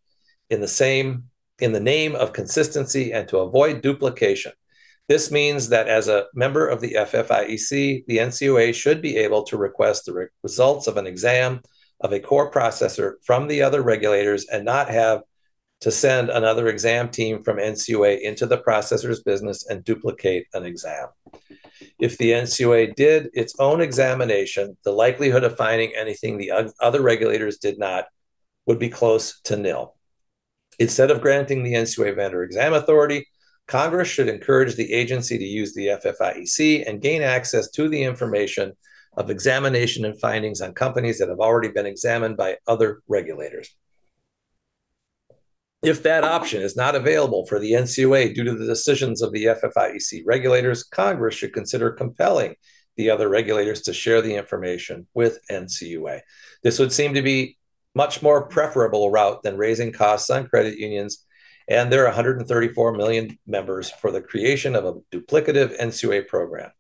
in 0.50 0.62
the 0.62 0.68
same 0.68 1.26
in 1.60 1.72
the 1.72 1.80
name 1.80 2.16
of 2.16 2.34
consistency 2.34 3.14
and 3.14 3.28
to 3.30 3.40
avoid 3.40 3.82
duplication. 3.82 4.52
This 5.08 5.32
means 5.32 5.70
that 5.70 5.88
as 5.88 6.08
a 6.08 6.26
member 6.34 6.68
of 6.68 6.82
the 6.82 6.94
FFIEC, 6.94 8.06
the 8.08 8.18
NCUA 8.18 8.74
should 8.74 9.02
be 9.02 9.18
able 9.18 9.44
to 9.44 9.58
request 9.58 10.06
the 10.06 10.14
re- 10.14 10.28
results 10.44 10.88
of 10.88 10.98
an 10.98 11.08
exam 11.08 11.62
of 12.02 12.12
a 12.12 12.20
core 12.20 12.52
processor 12.52 13.14
from 13.24 13.48
the 13.48 13.62
other 13.62 13.82
regulators 13.82 14.46
and 14.46 14.66
not 14.66 14.90
have 14.90 15.22
to 15.82 15.92
send 15.92 16.30
another 16.30 16.68
exam 16.68 17.10
team 17.10 17.44
from 17.44 17.58
NCUA 17.58 18.22
into 18.22 18.46
the 18.46 18.58
processor's 18.58 19.22
business 19.24 19.68
and 19.68 19.84
duplicate 19.84 20.48
an 20.54 20.66
exam. 20.66 21.08
If 22.00 22.18
the 22.18 22.32
NCUA 22.32 22.96
did 22.96 23.30
its 23.34 23.54
own 23.60 23.82
examination, 23.82 24.78
the 24.84 24.92
likelihood 24.92 25.44
of 25.44 25.58
finding 25.58 25.94
anything 25.96 26.38
the 26.38 26.72
other 26.80 27.02
regulators 27.02 27.58
did 27.58 27.78
not 27.78 28.06
would 28.66 28.80
be 28.80 28.90
close 28.90 29.40
to 29.42 29.58
nil. 29.58 29.96
Instead 30.80 31.12
of 31.12 31.22
granting 31.22 31.64
the 31.64 31.74
NCUA 31.74 32.16
vendor 32.16 32.44
exam 32.44 32.74
authority, 32.74 33.28
Congress 33.68 34.08
should 34.08 34.28
encourage 34.28 34.76
the 34.76 34.94
agency 34.94 35.38
to 35.38 35.44
use 35.44 35.74
the 35.74 35.88
FFIEC 35.88 36.88
and 36.88 37.02
gain 37.02 37.22
access 37.22 37.70
to 37.72 37.90
the 37.90 38.04
information 38.04 38.74
of 39.18 39.30
examination 39.30 40.06
and 40.06 40.20
findings 40.20 40.62
on 40.62 40.74
companies 40.74 41.18
that 41.20 41.30
have 41.30 41.40
already 41.40 41.70
been 41.70 41.86
examined 41.86 42.38
by 42.38 42.58
other 42.68 43.02
regulators. 43.08 43.76
If 45.86 46.02
that 46.02 46.24
option 46.24 46.64
is 46.64 46.76
not 46.76 46.96
available 46.96 47.46
for 47.46 47.60
the 47.60 47.74
NCUA 47.74 48.34
due 48.34 48.44
to 48.44 48.56
the 48.56 48.66
decisions 48.66 49.22
of 49.22 49.32
the 49.32 49.46
FFIEC 49.46 50.24
regulators, 50.26 50.84
Congress 50.84 51.36
should 51.36 51.54
consider 51.54 51.92
compelling 51.92 52.56
the 52.98 53.12
other 53.12 53.30
regulators 53.30 53.84
to 53.84 53.94
share 53.94 54.24
the 54.24 54.34
information 54.34 55.06
with 55.14 55.38
NCUA. 55.52 56.22
This 56.64 56.80
would 56.80 56.92
seem 56.92 57.14
to 57.14 57.22
be 57.22 57.60
much 57.94 58.24
more 58.24 58.48
preferable 58.48 59.12
route 59.12 59.44
than 59.44 59.58
raising 59.58 59.92
costs 59.92 60.32
on 60.32 60.48
credit 60.48 60.80
unions 60.80 61.24
and 61.68 61.92
their 61.92 62.06
134 62.06 62.94
million 62.94 63.38
members 63.46 63.92
for 63.92 64.10
the 64.10 64.22
creation 64.22 64.76
of 64.76 64.86
a 64.86 64.94
duplicative 65.16 65.80
NCUA 65.80 66.28
program. 66.28 66.72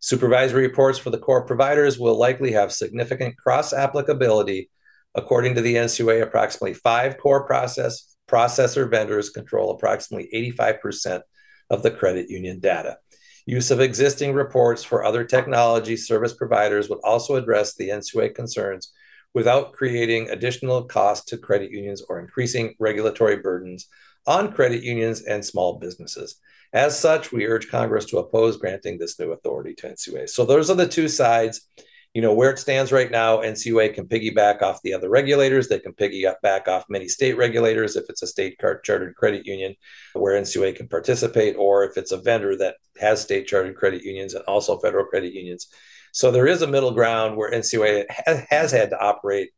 Supervisory 0.00 0.66
reports 0.66 0.98
for 0.98 1.10
the 1.10 1.18
core 1.18 1.46
providers 1.46 2.00
will 2.00 2.18
likely 2.18 2.50
have 2.50 2.72
significant 2.72 3.36
cross 3.36 3.72
applicability. 3.72 4.70
According 5.14 5.54
to 5.54 5.60
the 5.60 5.76
NCUA, 5.76 6.22
approximately 6.22 6.74
five 6.74 7.16
core 7.16 7.46
process 7.46 8.09
processor 8.30 8.88
vendors 8.88 9.30
control 9.30 9.70
approximately 9.72 10.28
85% 10.56 11.22
of 11.68 11.82
the 11.82 11.90
credit 11.90 12.30
union 12.30 12.60
data. 12.60 12.98
Use 13.46 13.70
of 13.70 13.80
existing 13.80 14.34
reports 14.34 14.84
for 14.84 15.04
other 15.04 15.24
technology 15.24 15.96
service 15.96 16.34
providers 16.34 16.88
would 16.88 17.00
also 17.02 17.36
address 17.36 17.74
the 17.74 17.88
NCUA 17.88 18.34
concerns 18.34 18.92
without 19.34 19.72
creating 19.72 20.28
additional 20.30 20.84
costs 20.84 21.24
to 21.26 21.38
credit 21.38 21.70
unions 21.70 22.02
or 22.08 22.20
increasing 22.20 22.74
regulatory 22.78 23.36
burdens 23.36 23.86
on 24.26 24.52
credit 24.52 24.82
unions 24.82 25.22
and 25.22 25.44
small 25.44 25.78
businesses. 25.78 26.36
As 26.72 26.98
such, 26.98 27.32
we 27.32 27.46
urge 27.46 27.68
Congress 27.68 28.04
to 28.06 28.18
oppose 28.18 28.56
granting 28.56 28.98
this 28.98 29.18
new 29.18 29.32
authority 29.32 29.74
to 29.74 29.88
NCUA. 29.88 30.28
So 30.28 30.44
those 30.44 30.70
are 30.70 30.76
the 30.76 30.86
two 30.86 31.08
sides 31.08 31.68
you 32.14 32.22
know 32.22 32.34
where 32.34 32.50
it 32.50 32.58
stands 32.58 32.90
right 32.90 33.10
now 33.10 33.38
ncua 33.38 33.94
can 33.94 34.08
piggyback 34.08 34.62
off 34.62 34.82
the 34.82 34.94
other 34.94 35.08
regulators. 35.08 35.68
They 35.68 35.78
can 35.78 35.92
piggyback 35.92 36.66
off 36.66 36.84
many 36.88 37.06
state 37.06 37.36
regulators 37.36 37.96
if 37.96 38.08
it's 38.08 38.22
a 38.22 38.26
state 38.26 38.58
chartered 38.58 39.14
credit 39.14 39.46
union 39.46 39.76
where 40.14 40.40
ncua 40.40 40.74
can 40.74 40.88
participate 40.88 41.56
or 41.56 41.84
if 41.84 41.96
it's 41.96 42.12
a 42.12 42.16
vendor 42.16 42.56
that 42.56 42.76
has 43.00 43.20
state 43.20 43.46
chartered 43.46 43.76
credit 43.76 44.02
unions 44.02 44.34
and 44.34 44.44
also 44.46 44.78
federal 44.78 45.04
credit 45.04 45.32
unions. 45.32 45.68
So 46.12 46.32
there 46.32 46.48
is 46.48 46.62
a 46.62 46.66
middle 46.66 46.90
ground 46.90 47.36
where 47.36 47.52
ncua 47.52 48.04
has 48.50 48.72
had 48.72 48.90
to 48.90 48.98
operate 48.98 49.50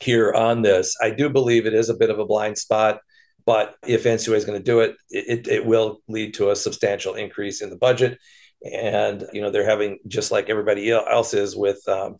here 0.00 0.32
on 0.32 0.60
this. 0.60 0.96
I 1.00 1.10
do 1.10 1.30
believe 1.30 1.64
it 1.64 1.74
is 1.74 1.88
a 1.88 1.96
bit 1.96 2.10
of 2.10 2.18
a 2.18 2.26
blind 2.26 2.58
spot 2.58 3.00
but 3.46 3.74
if 3.86 4.04
ncua 4.04 4.36
is 4.36 4.44
going 4.44 4.58
to 4.58 4.64
do 4.64 4.80
it, 4.80 4.96
it 5.08 5.48
it 5.48 5.64
will 5.64 6.02
lead 6.08 6.34
to 6.34 6.50
a 6.50 6.56
substantial 6.56 7.14
increase 7.14 7.62
in 7.62 7.70
the 7.70 7.76
budget 7.76 8.18
and 8.64 9.24
you 9.32 9.40
know 9.40 9.50
they're 9.50 9.68
having 9.68 9.98
just 10.06 10.30
like 10.30 10.50
everybody 10.50 10.90
else 10.90 11.34
is 11.34 11.56
with 11.56 11.86
um, 11.88 12.16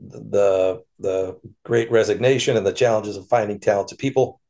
the 0.00 0.82
the 0.98 1.38
great 1.64 1.90
resignation 1.90 2.56
and 2.56 2.66
the 2.66 2.72
challenges 2.72 3.16
of 3.16 3.28
finding 3.28 3.58
talented 3.58 3.98
people 3.98 4.40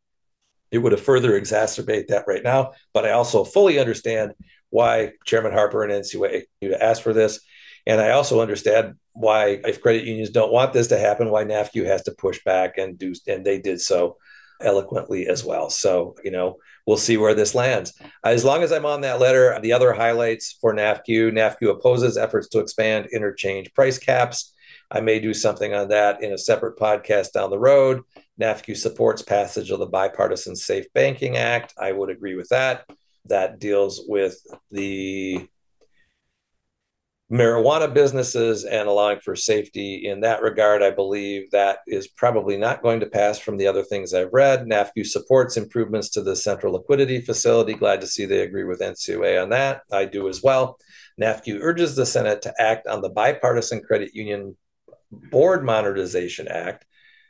it 0.71 0.79
would 0.79 0.93
have 0.93 1.01
further 1.01 1.41
exacerbate 1.41 2.09
that 2.09 2.25
right 2.27 2.43
now. 2.43 2.73
But 2.93 3.07
i 3.07 3.13
also 3.13 3.45
fully 3.45 3.79
understand 3.79 4.33
why 4.71 5.13
chairman 5.25 5.53
harper 5.53 5.83
and 5.83 5.93
ncua 5.93 6.43
asked 6.81 7.03
for 7.03 7.13
this. 7.13 7.41
And 7.87 8.01
i 8.01 8.11
also 8.11 8.41
understand 8.41 8.95
why 9.13 9.61
if 9.65 9.81
credit 9.81 10.05
unions 10.05 10.31
don't 10.31 10.53
want 10.53 10.73
this 10.73 10.89
to 10.89 10.99
happen 10.99 11.31
why 11.31 11.45
nafcu 11.45 11.85
has 11.87 12.03
to 12.03 12.13
push 12.13 12.43
back 12.45 12.79
and 12.79 12.99
do 12.99 13.15
and 13.27 13.45
they 13.45 13.59
did 13.59 13.81
so 13.81 14.17
eloquently 14.61 15.29
as 15.29 15.45
well 15.45 15.71
so 15.71 16.17
you 16.25 16.31
know 16.31 16.59
we'll 16.89 16.97
see 16.97 17.19
where 17.19 17.35
this 17.35 17.55
lands. 17.55 17.93
As 18.25 18.47
long 18.47 18.63
as 18.63 18.73
I'm 18.73 18.87
on 18.87 19.03
that 19.03 19.21
letter, 19.21 19.61
the 19.61 19.75
other 19.75 19.93
highlights 19.93 20.57
for 20.59 20.73
NAFCU 20.73 21.31
NAFCU 21.31 21.69
opposes 21.69 22.17
efforts 22.17 22.49
to 22.49 22.61
expand 22.61 23.09
interchange 23.13 23.75
price 23.75 23.99
caps. 23.99 24.55
I 24.91 25.01
may 25.03 25.21
do 25.21 25.35
something 25.35 25.75
on 25.75 25.89
that 25.89 26.23
in 26.23 26.33
a 26.33 26.39
separate 26.39 26.79
podcast 26.79 27.33
down 27.33 27.51
the 27.51 27.59
road. 27.59 28.05
NAFCU 28.41 28.75
supports 28.75 29.21
passage 29.21 29.71
of 29.71 29.81
the 29.81 29.87
Bipartisan 29.87 30.57
Safe 30.57 30.87
Banking 30.95 31.37
Act. 31.37 31.75
I 31.79 31.93
would 31.93 32.09
agree 32.09 32.37
with 32.37 32.49
that. 32.49 32.89
That 33.27 33.59
deals 33.59 34.05
with 34.09 34.41
the 34.71 35.47
marijuana 37.31 37.93
businesses 37.93 38.65
and 38.65 38.89
allowing 38.89 39.21
for 39.21 39.37
safety 39.37 40.07
in 40.07 40.21
that 40.21 40.41
regard. 40.41 40.83
I 40.83 40.91
believe 40.91 41.51
that 41.51 41.81
is 41.87 42.09
probably 42.09 42.57
not 42.57 42.83
going 42.83 43.01
to 43.01 43.07
pass 43.07 43.39
from 43.39 43.59
the 43.59 43.67
other 43.67 43.83
things 43.83 44.15
I've 44.15 44.33
read. 44.33 44.65
NAFCU 44.67 45.05
supports 45.05 45.59
improvements 45.59 46.09
to 46.11 46.23
the 46.23 46.35
central 46.35 46.73
liquidity 46.73 47.21
facility. 47.21 47.75
Glad 47.75 48.01
to 48.01 48.07
see 48.07 48.25
they 48.25 48.41
agree 48.41 48.65
with 48.65 48.81
NCUA 48.81 49.43
on 49.43 49.51
that. 49.51 49.83
I 49.93 50.07
do 50.07 50.29
as 50.29 50.43
well. 50.43 50.79
NAFCU 51.21 51.59
urges 51.61 51.97
the 51.97 52.07
Senate 52.07 52.41
to 52.43 52.55
act 52.59 52.87
on 52.87 53.03
the 53.03 53.11
Bipartisan 53.11 53.83
Credit 53.83 54.15
Union 54.15 54.57
Board 55.11 55.65
Modernization 55.65 56.49
Act, 56.49 56.87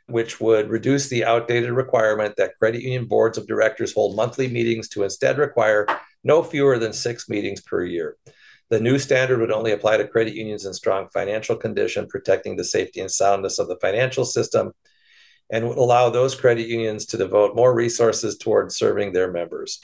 which 0.07 0.39
would 0.39 0.69
reduce 0.69 1.09
the 1.09 1.25
outdated 1.25 1.71
requirement 1.71 2.35
that 2.37 2.57
credit 2.57 2.81
union 2.81 3.05
boards 3.05 3.37
of 3.37 3.47
directors 3.47 3.93
hold 3.93 4.15
monthly 4.15 4.47
meetings 4.47 4.87
to 4.89 5.03
instead 5.03 5.37
require 5.37 5.85
no 6.23 6.41
fewer 6.41 6.77
than 6.77 6.93
six 6.93 7.27
meetings 7.27 7.61
per 7.61 7.83
year. 7.83 8.15
The 8.69 8.79
new 8.79 8.99
standard 8.99 9.39
would 9.39 9.51
only 9.51 9.71
apply 9.71 9.97
to 9.97 10.07
credit 10.07 10.35
unions 10.35 10.65
in 10.65 10.73
strong 10.73 11.09
financial 11.11 11.55
condition, 11.55 12.07
protecting 12.07 12.55
the 12.55 12.63
safety 12.63 12.99
and 12.99 13.11
soundness 13.11 13.57
of 13.57 13.67
the 13.67 13.77
financial 13.81 14.25
system, 14.25 14.73
and 15.49 15.67
would 15.67 15.77
allow 15.77 16.09
those 16.09 16.35
credit 16.35 16.67
unions 16.67 17.05
to 17.07 17.17
devote 17.17 17.55
more 17.55 17.73
resources 17.73 18.37
towards 18.37 18.75
serving 18.75 19.11
their 19.11 19.31
members. 19.31 19.79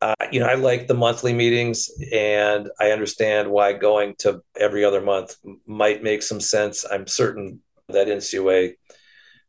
Uh, 0.00 0.14
you 0.32 0.40
know, 0.40 0.46
I 0.46 0.54
like 0.54 0.86
the 0.86 0.94
monthly 0.94 1.34
meetings, 1.34 1.90
and 2.10 2.70
I 2.80 2.92
understand 2.92 3.50
why 3.50 3.74
going 3.74 4.14
to 4.20 4.42
every 4.56 4.82
other 4.82 5.02
month 5.02 5.36
might 5.66 6.02
make 6.02 6.22
some 6.22 6.40
sense. 6.40 6.86
I'm 6.90 7.06
certain 7.06 7.60
that 7.88 8.08
NCUA 8.08 8.76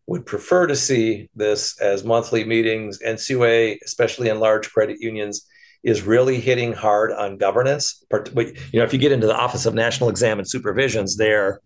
would 0.08 0.26
prefer 0.26 0.68
to 0.68 0.76
see 0.76 1.30
this 1.36 1.80
as 1.80 2.04
monthly 2.04 2.44
meetings. 2.44 3.00
NCUA, 3.00 3.78
especially 3.86 4.28
in 4.28 4.42
large 4.42 4.70
credit 4.70 5.00
unions, 5.00 5.48
is 5.84 6.04
really 6.04 6.39
hitting 6.39 6.74
hard 6.74 7.12
on 7.12 7.38
governance. 7.38 8.04
But, 8.10 8.32
You 8.36 8.80
know, 8.80 8.84
if 8.84 8.94
you 8.94 9.00
get 9.00 9.12
into 9.12 9.28
the 9.28 9.36
Office 9.36 9.65
of 9.65 9.74
National 9.74 10.10
Exam 10.10 10.39
and 10.39 10.48
Supervisions, 10.48 11.17
they're 11.17 11.62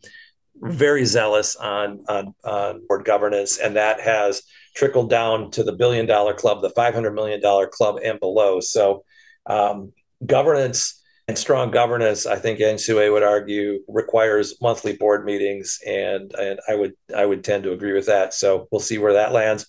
very 0.55 1.05
zealous 1.05 1.55
on, 1.55 2.03
on, 2.07 2.33
on 2.43 2.81
board 2.87 3.03
governance, 3.03 3.57
and 3.57 3.75
that 3.75 3.99
has 3.99 4.41
trickled 4.75 5.09
down 5.09 5.51
to 5.51 5.63
the 5.63 5.73
billion 5.73 6.05
dollar 6.05 6.33
club, 6.33 6.61
the 6.61 6.69
$500 6.69 7.13
million 7.13 7.41
club, 7.71 7.99
and 8.03 8.19
below. 8.19 8.59
So, 8.61 9.03
um, 9.47 9.91
governance 10.25 11.01
and 11.27 11.37
strong 11.37 11.71
governance, 11.71 12.25
I 12.25 12.37
think 12.37 12.59
NCUA 12.59 13.11
would 13.11 13.23
argue, 13.23 13.79
requires 13.87 14.61
monthly 14.61 14.95
board 14.95 15.25
meetings, 15.25 15.79
and 15.85 16.31
and 16.35 16.59
I 16.69 16.75
would 16.75 16.93
I 17.15 17.25
would 17.25 17.43
tend 17.43 17.63
to 17.63 17.71
agree 17.71 17.93
with 17.93 18.05
that. 18.05 18.33
So 18.33 18.67
we'll 18.71 18.79
see 18.79 18.99
where 18.99 19.13
that 19.13 19.33
lands 19.33 19.65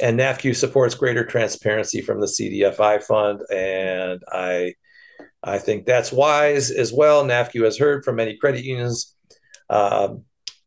and 0.00 0.18
NAFCU 0.18 0.54
supports 0.54 0.94
greater 0.94 1.24
transparency 1.24 2.00
from 2.00 2.20
the 2.20 2.26
CDFI 2.26 3.02
fund, 3.02 3.42
and 3.52 4.22
I 4.32 4.74
I 5.42 5.58
think 5.58 5.86
that's 5.86 6.12
wise 6.12 6.70
as 6.70 6.92
well. 6.92 7.24
NAFCU 7.24 7.64
has 7.64 7.78
heard 7.78 8.04
from 8.04 8.16
many 8.16 8.36
credit 8.36 8.64
unions, 8.64 9.14
uh, 9.70 10.14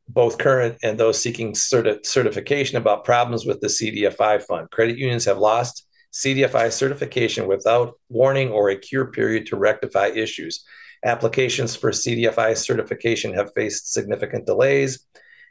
both 0.07 0.37
current 0.37 0.77
and 0.83 0.97
those 0.97 1.21
seeking 1.21 1.53
certi- 1.53 2.05
certification, 2.05 2.77
about 2.77 3.03
problems 3.03 3.45
with 3.45 3.59
the 3.59 3.67
CDFI 3.67 4.41
fund. 4.43 4.69
Credit 4.71 4.97
unions 4.97 5.25
have 5.25 5.37
lost 5.37 5.85
CDFI 6.13 6.71
certification 6.71 7.47
without 7.47 7.93
warning 8.09 8.49
or 8.49 8.69
a 8.69 8.77
cure 8.77 9.07
period 9.11 9.45
to 9.47 9.57
rectify 9.57 10.07
issues. 10.07 10.63
Applications 11.03 11.75
for 11.75 11.91
CDFI 11.91 12.55
certification 12.57 13.33
have 13.33 13.51
faced 13.55 13.91
significant 13.91 14.45
delays, 14.45 15.05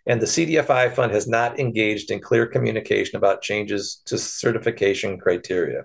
and 0.06 0.20
the 0.20 0.26
CDFI 0.26 0.94
fund 0.94 1.12
has 1.12 1.28
not 1.28 1.58
engaged 1.58 2.10
in 2.10 2.20
clear 2.20 2.46
communication 2.46 3.16
about 3.16 3.42
changes 3.42 4.02
to 4.06 4.18
certification 4.18 5.18
criteria. 5.18 5.82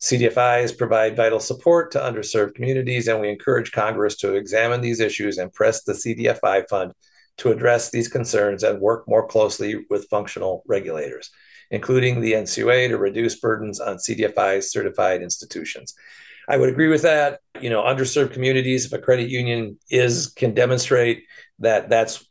CDFIs 0.00 0.76
provide 0.76 1.16
vital 1.16 1.40
support 1.40 1.90
to 1.92 1.98
underserved 1.98 2.54
communities, 2.54 3.08
and 3.08 3.20
we 3.20 3.30
encourage 3.30 3.72
Congress 3.72 4.16
to 4.18 4.34
examine 4.34 4.80
these 4.80 5.00
issues 5.00 5.38
and 5.38 5.52
press 5.52 5.82
the 5.84 5.94
CDFI 5.94 6.68
fund 6.68 6.92
to 7.38 7.50
address 7.50 7.90
these 7.90 8.08
concerns 8.08 8.62
and 8.62 8.80
work 8.80 9.08
more 9.08 9.26
closely 9.26 9.84
with 9.90 10.08
functional 10.08 10.62
regulators, 10.66 11.30
including 11.70 12.20
the 12.20 12.32
NCUA, 12.32 12.88
to 12.88 12.98
reduce 12.98 13.38
burdens 13.38 13.80
on 13.80 13.96
CDFI 13.96 14.62
certified 14.62 15.22
institutions. 15.22 15.94
I 16.48 16.56
would 16.56 16.68
agree 16.68 16.88
with 16.88 17.02
that. 17.02 17.40
You 17.60 17.70
know, 17.70 17.82
underserved 17.82 18.32
communities, 18.32 18.86
if 18.86 18.92
a 18.92 18.98
credit 18.98 19.28
union 19.28 19.78
is 19.90 20.28
can 20.28 20.54
demonstrate 20.54 21.24
that 21.58 21.88
that's 21.88 22.26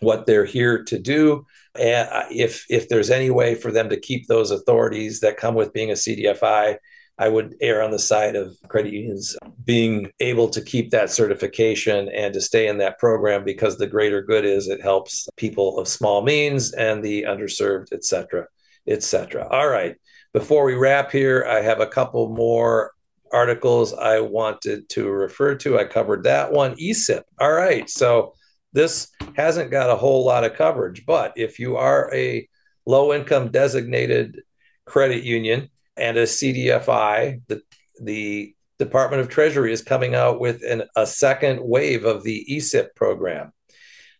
what 0.00 0.26
they're 0.26 0.44
here 0.44 0.84
to 0.84 0.98
do, 0.98 1.46
and 1.78 2.08
if 2.30 2.64
if 2.68 2.88
there's 2.88 3.10
any 3.10 3.30
way 3.30 3.54
for 3.54 3.72
them 3.72 3.88
to 3.90 4.00
keep 4.00 4.26
those 4.26 4.50
authorities 4.50 5.20
that 5.20 5.36
come 5.36 5.54
with 5.54 5.72
being 5.72 5.90
a 5.90 5.94
CDFI, 5.94 6.76
I 7.18 7.28
would 7.28 7.56
err 7.60 7.82
on 7.82 7.90
the 7.90 7.98
side 7.98 8.36
of 8.36 8.56
credit 8.68 8.92
unions 8.92 9.36
being 9.64 10.10
able 10.20 10.48
to 10.50 10.62
keep 10.62 10.90
that 10.90 11.10
certification 11.10 12.08
and 12.08 12.32
to 12.32 12.40
stay 12.40 12.68
in 12.68 12.78
that 12.78 12.98
program 12.98 13.44
because 13.44 13.76
the 13.76 13.88
greater 13.88 14.22
good 14.22 14.44
is 14.44 14.68
it 14.68 14.80
helps 14.80 15.28
people 15.36 15.78
of 15.78 15.88
small 15.88 16.22
means 16.22 16.72
and 16.72 17.02
the 17.02 17.24
underserved, 17.24 17.88
et 17.92 18.04
cetera, 18.04 18.46
et 18.86 19.02
cetera. 19.02 19.48
All 19.48 19.68
right. 19.68 19.96
Before 20.32 20.64
we 20.64 20.74
wrap 20.74 21.10
here, 21.10 21.44
I 21.48 21.60
have 21.60 21.80
a 21.80 21.86
couple 21.86 22.28
more 22.28 22.92
articles 23.32 23.94
I 23.94 24.20
wanted 24.20 24.88
to 24.90 25.08
refer 25.08 25.56
to. 25.56 25.78
I 25.78 25.84
covered 25.84 26.22
that 26.24 26.52
one. 26.52 26.76
ECIP. 26.76 27.22
All 27.40 27.52
right. 27.52 27.90
So 27.90 28.34
this 28.72 29.08
hasn't 29.36 29.70
got 29.70 29.90
a 29.90 29.96
whole 29.96 30.24
lot 30.24 30.44
of 30.44 30.54
coverage, 30.54 31.06
but 31.06 31.32
if 31.36 31.58
you 31.58 31.76
are 31.76 32.12
a 32.14 32.48
low 32.86 33.12
income 33.12 33.50
designated 33.50 34.42
credit 34.86 35.22
union 35.22 35.68
and 35.96 36.16
a 36.16 36.24
CDFI, 36.24 37.42
the, 37.48 37.62
the 38.02 38.54
Department 38.78 39.20
of 39.20 39.28
Treasury 39.28 39.72
is 39.72 39.82
coming 39.82 40.14
out 40.14 40.40
with 40.40 40.62
an, 40.62 40.84
a 40.96 41.06
second 41.06 41.60
wave 41.62 42.04
of 42.04 42.22
the 42.22 42.46
ECIP 42.50 42.94
program. 42.94 43.52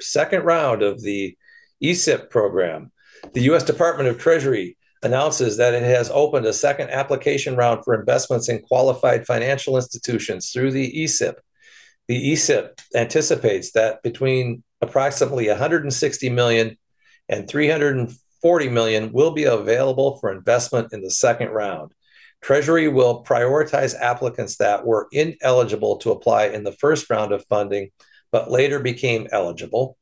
Second 0.00 0.44
round 0.44 0.82
of 0.82 1.02
the 1.02 1.36
ECIP 1.82 2.30
program. 2.30 2.90
The 3.34 3.42
US 3.52 3.62
Department 3.62 4.08
of 4.08 4.18
Treasury 4.18 4.76
announces 5.02 5.56
that 5.58 5.74
it 5.74 5.82
has 5.82 6.10
opened 6.10 6.46
a 6.46 6.52
second 6.52 6.90
application 6.90 7.56
round 7.56 7.84
for 7.84 7.94
investments 7.94 8.48
in 8.48 8.60
qualified 8.62 9.26
financial 9.26 9.76
institutions 9.76 10.50
through 10.50 10.72
the 10.72 10.92
ECIP. 11.04 11.36
The 12.08 12.32
ECIP 12.32 12.70
anticipates 12.94 13.72
that 13.72 14.02
between 14.02 14.62
approximately 14.80 15.48
160 15.48 16.30
million 16.30 16.78
and 17.28 17.46
340 17.46 18.68
million 18.70 19.12
will 19.12 19.32
be 19.32 19.44
available 19.44 20.16
for 20.18 20.32
investment 20.32 20.92
in 20.92 21.02
the 21.02 21.10
second 21.10 21.50
round. 21.50 21.92
Treasury 22.40 22.88
will 22.88 23.24
prioritize 23.24 23.98
applicants 23.98 24.56
that 24.56 24.86
were 24.86 25.08
ineligible 25.12 25.96
to 25.98 26.12
apply 26.12 26.46
in 26.46 26.64
the 26.64 26.72
first 26.72 27.10
round 27.10 27.32
of 27.32 27.44
funding, 27.46 27.90
but 28.32 28.50
later 28.50 28.78
became 28.78 29.28
eligible 29.30 29.98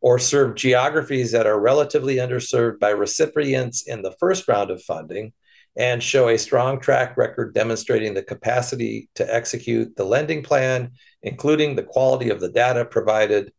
or 0.00 0.18
serve 0.18 0.56
geographies 0.56 1.32
that 1.32 1.46
are 1.46 1.60
relatively 1.60 2.16
underserved 2.16 2.80
by 2.80 2.90
recipients 2.90 3.82
in 3.86 4.02
the 4.02 4.14
first 4.18 4.48
round 4.48 4.70
of 4.70 4.82
funding 4.82 5.32
and 5.76 6.02
show 6.02 6.28
a 6.28 6.38
strong 6.38 6.80
track 6.80 7.16
record 7.16 7.54
demonstrating 7.54 8.14
the 8.14 8.22
capacity 8.22 9.08
to 9.14 9.34
execute 9.34 9.94
the 9.96 10.04
lending 10.04 10.42
plan, 10.42 10.92
including 11.22 11.74
the 11.74 11.82
quality 11.82 12.30
of 12.30 12.40
the 12.40 12.50
data 12.50 12.84
provided 12.84 13.52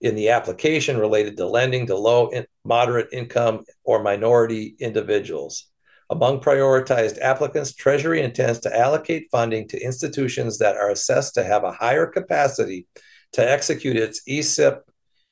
in 0.00 0.14
the 0.14 0.28
application 0.28 0.96
related 0.96 1.36
to 1.36 1.46
lending 1.46 1.86
to 1.86 1.96
low 1.96 2.30
and 2.30 2.46
moderate 2.64 3.08
income 3.12 3.64
or 3.84 4.02
minority 4.02 4.76
individuals. 4.78 5.66
Among 6.10 6.40
prioritized 6.40 7.20
applicants, 7.20 7.74
Treasury 7.74 8.22
intends 8.22 8.60
to 8.60 8.76
allocate 8.76 9.28
funding 9.30 9.68
to 9.68 9.82
institutions 9.82 10.58
that 10.58 10.76
are 10.76 10.90
assessed 10.90 11.34
to 11.34 11.44
have 11.44 11.64
a 11.64 11.72
higher 11.72 12.06
capacity 12.06 12.86
to 13.32 13.48
execute 13.48 13.96
its 13.96 14.22
ECIP 14.26 14.80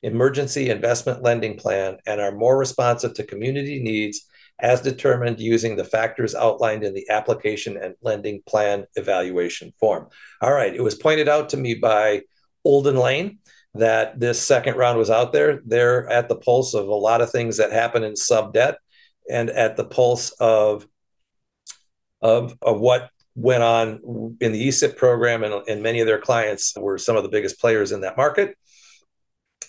emergency 0.03 0.69
investment 0.69 1.23
lending 1.23 1.57
plan 1.57 1.97
and 2.05 2.21
are 2.21 2.31
more 2.31 2.57
responsive 2.57 3.13
to 3.15 3.23
community 3.23 3.79
needs 3.81 4.26
as 4.59 4.81
determined 4.81 5.39
using 5.39 5.75
the 5.75 5.83
factors 5.83 6.33
outlined 6.33 6.83
in 6.83 6.93
the 6.93 7.07
application 7.09 7.77
and 7.77 7.95
lending 8.01 8.41
plan 8.47 8.85
evaluation 8.95 9.73
form. 9.79 10.07
All 10.41 10.53
right, 10.53 10.73
it 10.73 10.83
was 10.83 10.95
pointed 10.95 11.29
out 11.29 11.49
to 11.49 11.57
me 11.57 11.75
by 11.75 12.23
Olden 12.65 12.97
Lane 12.97 13.39
that 13.75 14.19
this 14.19 14.41
second 14.41 14.75
round 14.75 14.97
was 14.97 15.09
out 15.09 15.31
there. 15.31 15.61
They're 15.65 16.09
at 16.09 16.29
the 16.29 16.35
pulse 16.35 16.73
of 16.73 16.87
a 16.87 16.93
lot 16.93 17.21
of 17.21 17.31
things 17.31 17.57
that 17.57 17.71
happen 17.71 18.03
in 18.03 18.15
sub 18.15 18.53
debt 18.53 18.77
and 19.29 19.49
at 19.49 19.77
the 19.77 19.85
pulse 19.85 20.31
of, 20.39 20.87
of, 22.21 22.57
of 22.61 22.79
what 22.79 23.09
went 23.35 23.61
on 23.61 24.37
in 24.41 24.51
the 24.51 24.67
ECIP 24.67 24.97
program, 24.97 25.43
and, 25.43 25.53
and 25.67 25.83
many 25.83 25.99
of 25.99 26.07
their 26.07 26.19
clients 26.19 26.73
were 26.75 26.97
some 26.97 27.15
of 27.15 27.23
the 27.23 27.29
biggest 27.29 27.59
players 27.59 27.91
in 27.91 28.01
that 28.01 28.17
market. 28.17 28.57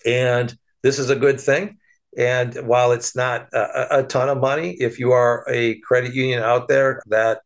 And 0.07 0.57
this 0.83 0.98
is 0.98 1.11
a 1.11 1.16
good 1.16 1.38
thing. 1.40 1.77
And 2.16 2.54
while 2.66 2.92
it's 2.92 3.14
not 3.14 3.48
a, 3.52 3.98
a, 3.98 4.02
ton 4.02 4.28
of 4.28 4.38
money, 4.38 4.76
if 4.80 4.98
you 4.98 5.12
are 5.12 5.44
a 5.48 5.78
credit 5.80 6.14
union 6.14 6.42
out 6.42 6.66
there 6.66 7.02
that 7.08 7.42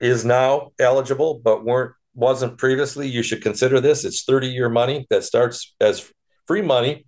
is 0.00 0.24
now 0.24 0.72
eligible 0.78 1.40
but 1.42 1.64
weren't 1.64 1.94
wasn't 2.14 2.58
previously, 2.58 3.08
you 3.08 3.22
should 3.22 3.42
consider 3.42 3.80
this. 3.80 4.04
It's 4.04 4.24
30 4.24 4.48
year 4.48 4.68
money 4.68 5.06
that 5.10 5.24
starts 5.24 5.74
as 5.80 6.12
free 6.46 6.62
money 6.62 7.06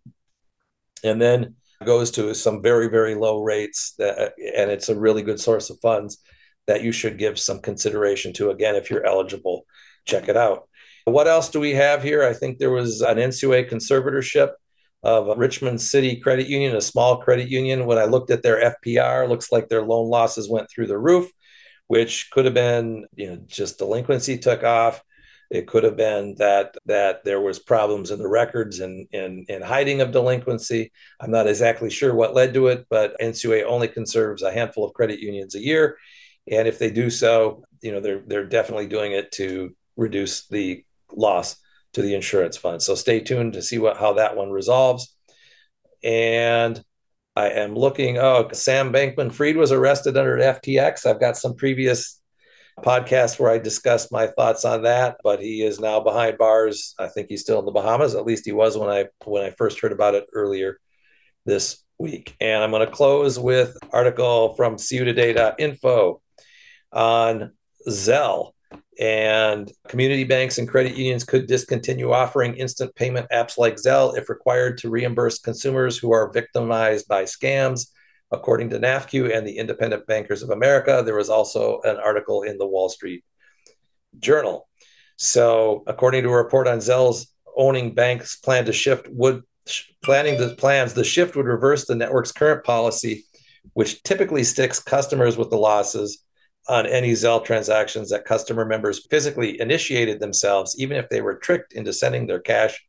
and 1.03 1.21
then 1.21 1.57
goes 1.85 2.11
to 2.13 2.35
some 2.35 2.63
very, 2.63 2.89
very 2.89 3.15
low 3.15 3.43
rates. 3.43 3.95
That, 3.99 4.33
and 4.57 4.71
it's 4.71 4.89
a 4.89 4.99
really 4.99 5.23
good 5.23 5.41
source 5.41 5.69
of 5.69 5.79
funds 5.83 6.19
that 6.67 6.83
you 6.83 6.93
should 6.93 7.19
give 7.19 7.39
some 7.39 7.61
consideration 7.61 8.33
to. 8.35 8.51
Again, 8.51 8.75
if 8.75 8.91
you're 8.91 9.05
eligible, 9.05 9.67
check 10.07 10.29
it 10.29 10.37
out. 10.37 10.69
What 11.05 11.29
else 11.29 11.51
do 11.51 11.61
we 11.61 11.73
have 11.73 12.03
here? 12.03 12.25
I 12.25 12.33
think 12.33 12.59
there 12.59 12.71
was 12.71 13.03
an 13.03 13.19
NCUA 13.19 13.71
conservatorship 13.71 14.53
of 15.05 15.29
a 15.29 15.37
Richmond 15.37 15.81
City 15.81 16.17
Credit 16.17 16.49
Union, 16.49 16.75
a 16.75 16.81
small 16.81 17.19
credit 17.19 17.49
union. 17.49 17.85
When 17.85 17.99
I 17.99 18.07
looked 18.07 18.31
at 18.31 18.43
their 18.43 18.75
FPR, 18.85 19.29
looks 19.29 19.53
like 19.53 19.69
their 19.69 19.83
loan 19.83 20.09
losses 20.09 20.49
went 20.49 20.71
through 20.71 20.87
the 20.87 20.99
roof, 20.99 21.31
which 21.89 22.31
could 22.31 22.47
have 22.47 22.55
been, 22.55 23.07
you 23.15 23.27
know, 23.29 23.39
just 23.47 23.79
delinquency 23.79 24.39
took 24.39 24.65
off. 24.65 25.03
It 25.51 25.69
could 25.69 25.85
have 25.85 25.97
been 25.97 26.37
that 26.39 26.75
that 26.87 27.23
there 27.23 27.41
was 27.41 27.59
problems 27.59 28.11
in 28.11 28.19
the 28.19 28.27
records 28.27 28.81
and 28.81 29.07
in, 29.13 29.45
in, 29.49 29.57
in 29.57 29.63
hiding 29.63 30.01
of 30.01 30.11
delinquency. 30.11 30.91
I'm 31.21 31.31
not 31.31 31.47
exactly 31.47 31.91
sure 31.91 32.15
what 32.15 32.35
led 32.35 32.55
to 32.55 32.69
it, 32.69 32.87
but 32.89 33.15
NCUA 33.21 33.65
only 33.65 33.89
conserves 33.89 34.43
a 34.43 34.53
handful 34.53 34.87
of 34.87 34.95
credit 34.95 35.21
unions 35.21 35.55
a 35.55 35.61
year, 35.61 35.99
and 36.51 36.67
if 36.67 36.79
they 36.79 36.91
do 36.91 37.11
so, 37.11 37.63
you 37.83 37.93
know, 37.93 38.01
they're 38.01 38.23
they're 38.27 38.47
definitely 38.47 38.87
doing 38.87 39.13
it 39.13 39.33
to 39.33 39.77
reduce 39.97 40.49
the 40.49 40.83
loss 41.13 41.57
to 41.95 42.03
the 42.03 42.15
insurance 42.15 42.57
fund. 42.57 42.83
So 42.83 42.95
stay 42.95 43.21
tuned 43.21 43.55
to 43.55 43.63
see 43.63 43.79
what 43.79 43.97
how 43.97 44.15
that 44.15 44.37
one 44.37 44.51
resolves. 44.51 45.15
And 46.03 46.83
I 47.35 47.51
am 47.51 47.75
looking. 47.75 48.19
Oh, 48.19 48.49
Sam 48.53 48.93
Bankman 48.93 49.33
Fried 49.33 49.57
was 49.57 49.73
arrested 49.73 50.17
under 50.17 50.37
FTX. 50.37 51.07
I've 51.07 51.21
got 51.21 51.37
some 51.37 51.57
previous 51.57 52.21
podcasts 52.81 53.39
where 53.39 53.51
I 53.51 53.59
discussed 53.59 54.13
my 54.13 54.27
thoughts 54.27 54.65
on 54.65 54.83
that, 54.83 55.17
but 55.23 55.41
he 55.41 55.63
is 55.63 55.81
now 55.81 56.01
behind 56.01 56.39
bars. 56.39 56.95
I 56.99 57.09
think 57.09 57.29
he's 57.29 57.41
still 57.41 57.59
in 57.61 57.65
the 57.65 57.73
Bahamas. 57.73 58.15
At 58.15 58.27
least 58.27 58.45
he 58.45 58.53
was 58.53 58.77
when 58.77 58.91
I 58.91 59.07
when 59.25 59.45
I 59.45 59.51
first 59.51 59.81
heard 59.81 59.93
about 59.93 60.15
it 60.15 60.27
earlier 60.33 60.79
this 61.47 61.83
week. 61.99 62.37
And 62.41 62.63
I'm 62.63 62.71
going 62.71 62.87
to 62.87 62.93
close 62.93 63.39
with 63.39 63.77
article 63.93 64.55
from 64.55 64.77
cutoday.info 64.77 66.21
on 66.93 67.53
Zelle 67.89 68.54
and 68.99 69.71
community 69.89 70.25
banks 70.25 70.59
and 70.59 70.69
credit 70.69 70.97
unions 70.97 71.25
could 71.25 71.47
discontinue 71.47 72.13
offering 72.13 72.55
instant 72.55 72.95
payment 72.95 73.27
apps 73.33 73.59
like 73.59 73.77
Zelle 73.77 74.17
if 74.17 74.29
required 74.29 74.79
to 74.79 74.91
reimburse 74.91 75.39
consumers 75.39 75.99
who 75.99 76.13
are 76.13 76.33
victimized 76.33 77.09
by 77.09 77.25
scams. 77.25 77.91
According 78.31 78.71
to 78.71 78.79
NAFCU 78.79 79.37
and 79.37 79.47
the 79.47 79.59
Independent 79.59 80.07
Bankers 80.07 80.43
of 80.43 80.51
America, 80.51 81.03
there 81.05 81.15
was 81.15 81.31
also 81.31 81.81
an 81.85 81.97
article 81.97 82.43
in 82.43 82.59
the 82.59 82.67
Wall 82.67 82.89
Street 82.89 83.25
Journal. 84.19 84.69
So, 85.17 85.85
according 85.87 86.25
to 86.25 86.31
a 86.31 86.37
report 86.37 86.67
on 86.67 86.79
Zelle's 86.79 87.29
owning 87.57 87.95
banks 87.95 88.37
plan 88.37 88.65
to 88.65 88.73
shift 88.73 89.09
would 89.09 89.43
planning 90.03 90.39
the 90.39 90.55
plans, 90.57 90.95
the 90.95 91.05
shift 91.05 91.37
would 91.37 91.47
reverse 91.47 91.87
the 91.87 91.95
network's 91.95 92.33
current 92.33 92.65
policy, 92.65 93.25
which 93.75 94.03
typically 94.03 94.45
sticks 94.45 94.81
customers 94.81 95.37
with 95.37 95.51
the 95.51 95.57
losses 95.57 96.24
on 96.69 96.87
any 96.87 97.13
Zelle 97.13 97.45
transactions 97.45 98.11
that 98.11 98.25
customer 98.25 98.65
members 98.65 99.07
physically 99.07 99.61
initiated 99.61 100.21
themselves, 100.21 100.75
even 100.79 100.97
if 100.97 101.09
they 101.09 101.21
were 101.21 101.37
tricked 101.37 101.73
into 101.73 101.93
sending 101.93 102.27
their 102.27 102.41
cash 102.41 102.83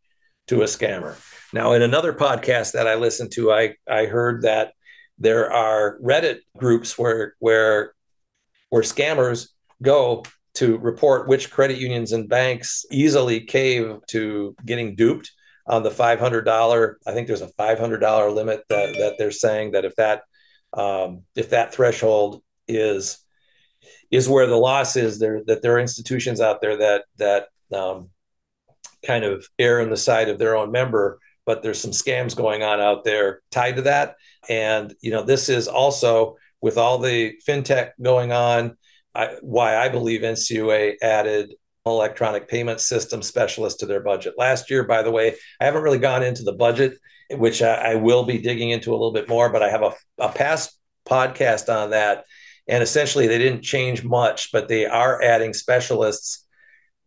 to 0.48 0.62
a 0.62 0.66
scammer. 0.66 1.16
Now, 1.54 1.74
in 1.74 1.82
another 1.82 2.14
podcast 2.14 2.74
that 2.74 2.88
I 2.88 2.96
listened 2.96 3.32
to, 3.34 3.52
I, 3.52 3.76
I 3.90 4.06
heard 4.06 4.44
that 4.44 4.74
there 5.18 5.52
are 5.52 5.98
Reddit 6.00 6.40
groups 6.58 6.98
where 6.98 7.36
where 7.40 7.94
where 8.70 8.82
scammers 8.82 9.50
go 9.82 10.24
to 10.56 10.78
report 10.78 11.28
which 11.28 11.52
credit 11.52 11.78
unions 11.78 12.12
and 12.12 12.30
banks 12.30 12.86
easily 12.92 13.42
cave 13.42 14.00
to 14.08 14.56
getting 14.66 14.96
duped 14.96 15.32
on 15.68 15.84
the 15.84 15.90
$500 15.90 16.94
i 17.08 17.14
think 17.14 17.28
there's 17.28 17.42
a 17.42 17.52
$500 17.60 18.36
limit 18.36 18.64
that, 18.70 18.94
that 18.94 19.16
they're 19.18 19.32
saying 19.32 19.72
that 19.72 19.86
if 19.86 19.96
that 19.96 20.24
um, 20.74 21.22
if 21.36 21.52
that 21.52 21.74
threshold 21.74 22.42
is 22.68 23.25
is 24.16 24.30
where 24.30 24.48
the 24.48 24.56
loss 24.56 24.96
is. 24.96 25.20
There 25.20 25.42
that 25.48 25.62
there 25.62 25.76
are 25.76 25.80
institutions 25.80 26.42
out 26.42 26.62
there 26.62 26.78
that 26.78 27.06
that 27.18 27.48
um, 27.76 28.10
kind 29.06 29.24
of 29.24 29.48
err 29.60 29.82
on 29.82 29.90
the 29.90 29.98
side 29.98 30.30
of 30.30 30.40
their 30.40 30.56
own 30.56 30.72
member 30.72 31.20
but 31.46 31.62
there's 31.62 31.80
some 31.80 31.92
scams 31.92 32.36
going 32.36 32.64
on 32.64 32.82
out 32.82 33.04
there 33.04 33.42
tied 33.52 33.76
to 33.76 33.84
that. 33.84 34.16
And 34.50 34.94
you 35.02 35.12
know 35.12 35.24
this 35.24 35.50
is 35.50 35.68
also 35.68 36.38
with 36.62 36.78
all 36.78 36.98
the 36.98 37.34
fintech 37.48 37.92
going 38.02 38.32
on 38.32 38.78
I, 39.14 39.36
why 39.42 39.78
i 39.78 39.88
believe 39.90 40.22
ncua 40.22 40.96
added 41.02 41.54
electronic 41.86 42.48
payment 42.48 42.82
system 42.82 43.22
specialist 43.22 43.80
to 43.80 43.86
their 43.86 44.02
budget. 44.02 44.36
Last 44.38 44.70
year 44.70 44.84
by 44.84 45.02
the 45.02 45.12
way 45.12 45.36
i 45.60 45.66
haven't 45.66 45.84
really 45.84 46.00
gone 46.00 46.24
into 46.24 46.44
the 46.44 46.54
budget 46.54 46.98
which 47.32 47.62
I, 47.62 47.94
I 47.94 47.96
will 47.96 48.24
be 48.24 48.38
digging 48.38 48.70
into 48.70 48.92
a 48.92 48.98
little 48.98 49.14
bit 49.14 49.30
more 49.30 49.50
but 49.50 49.64
i 49.64 49.70
have 49.70 49.84
a, 49.84 49.94
a 50.20 50.30
past 50.30 50.78
podcast 51.08 51.74
on 51.74 51.92
that 51.92 52.26
and 52.68 52.82
essentially 52.82 53.28
they 53.28 53.38
didn't 53.38 53.62
change 53.62 54.04
much 54.04 54.52
but 54.52 54.68
they 54.68 54.86
are 54.86 55.22
adding 55.22 55.54
specialists 55.54 56.46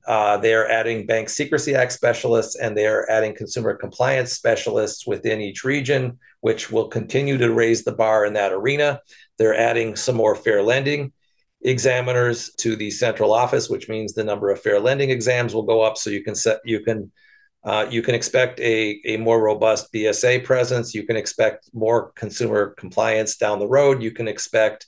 uh, 0.09 0.38
they 0.38 0.55
are 0.55 0.66
adding 0.66 1.05
Bank 1.05 1.29
Secrecy 1.29 1.75
Act 1.75 1.92
specialists 1.92 2.57
and 2.57 2.75
they 2.75 2.87
are 2.87 3.09
adding 3.11 3.37
consumer 3.37 3.75
compliance 3.75 4.33
specialists 4.33 5.07
within 5.07 5.38
each 5.42 5.64
region, 5.64 6.18
which 6.40 6.73
will 6.73 6.88
continue 6.88 7.37
to 7.37 7.53
raise 7.53 7.85
the 7.85 7.92
bar 7.92 8.25
in 8.25 8.33
that 8.33 8.51
arena. 8.51 9.03
They're 9.37 9.55
adding 9.55 9.97
some 9.97 10.16
more 10.16 10.35
fair 10.35 10.62
lending 10.62 11.12
examiners 11.61 12.55
to 12.55 12.75
the 12.75 12.90
central 12.90 13.35
office, 13.35 13.68
which 13.68 13.90
means 13.90 14.14
the 14.14 14.25
number 14.25 14.51
of 14.51 14.62
fair 14.62 14.81
lending 14.81 15.11
exams 15.11 15.55
will 15.55 15.64
go 15.64 15.83
up. 15.83 15.99
So 15.99 16.09
you 16.09 16.25
can 16.25 16.35
set 16.35 16.61
you 16.64 16.81
can 16.81 17.12
uh, 17.64 17.87
you 17.90 18.01
can 18.01 18.14
expect 18.14 18.61
a, 18.61 18.99
a 19.05 19.18
more 19.18 19.42
robust 19.42 19.92
BSA 19.92 20.42
presence. 20.42 20.94
You 20.94 21.05
can 21.05 21.16
expect 21.16 21.68
more 21.75 22.12
consumer 22.12 22.75
compliance 22.79 23.37
down 23.37 23.59
the 23.59 23.68
road. 23.68 24.03
You 24.03 24.12
can 24.12 24.27
expect 24.27 24.87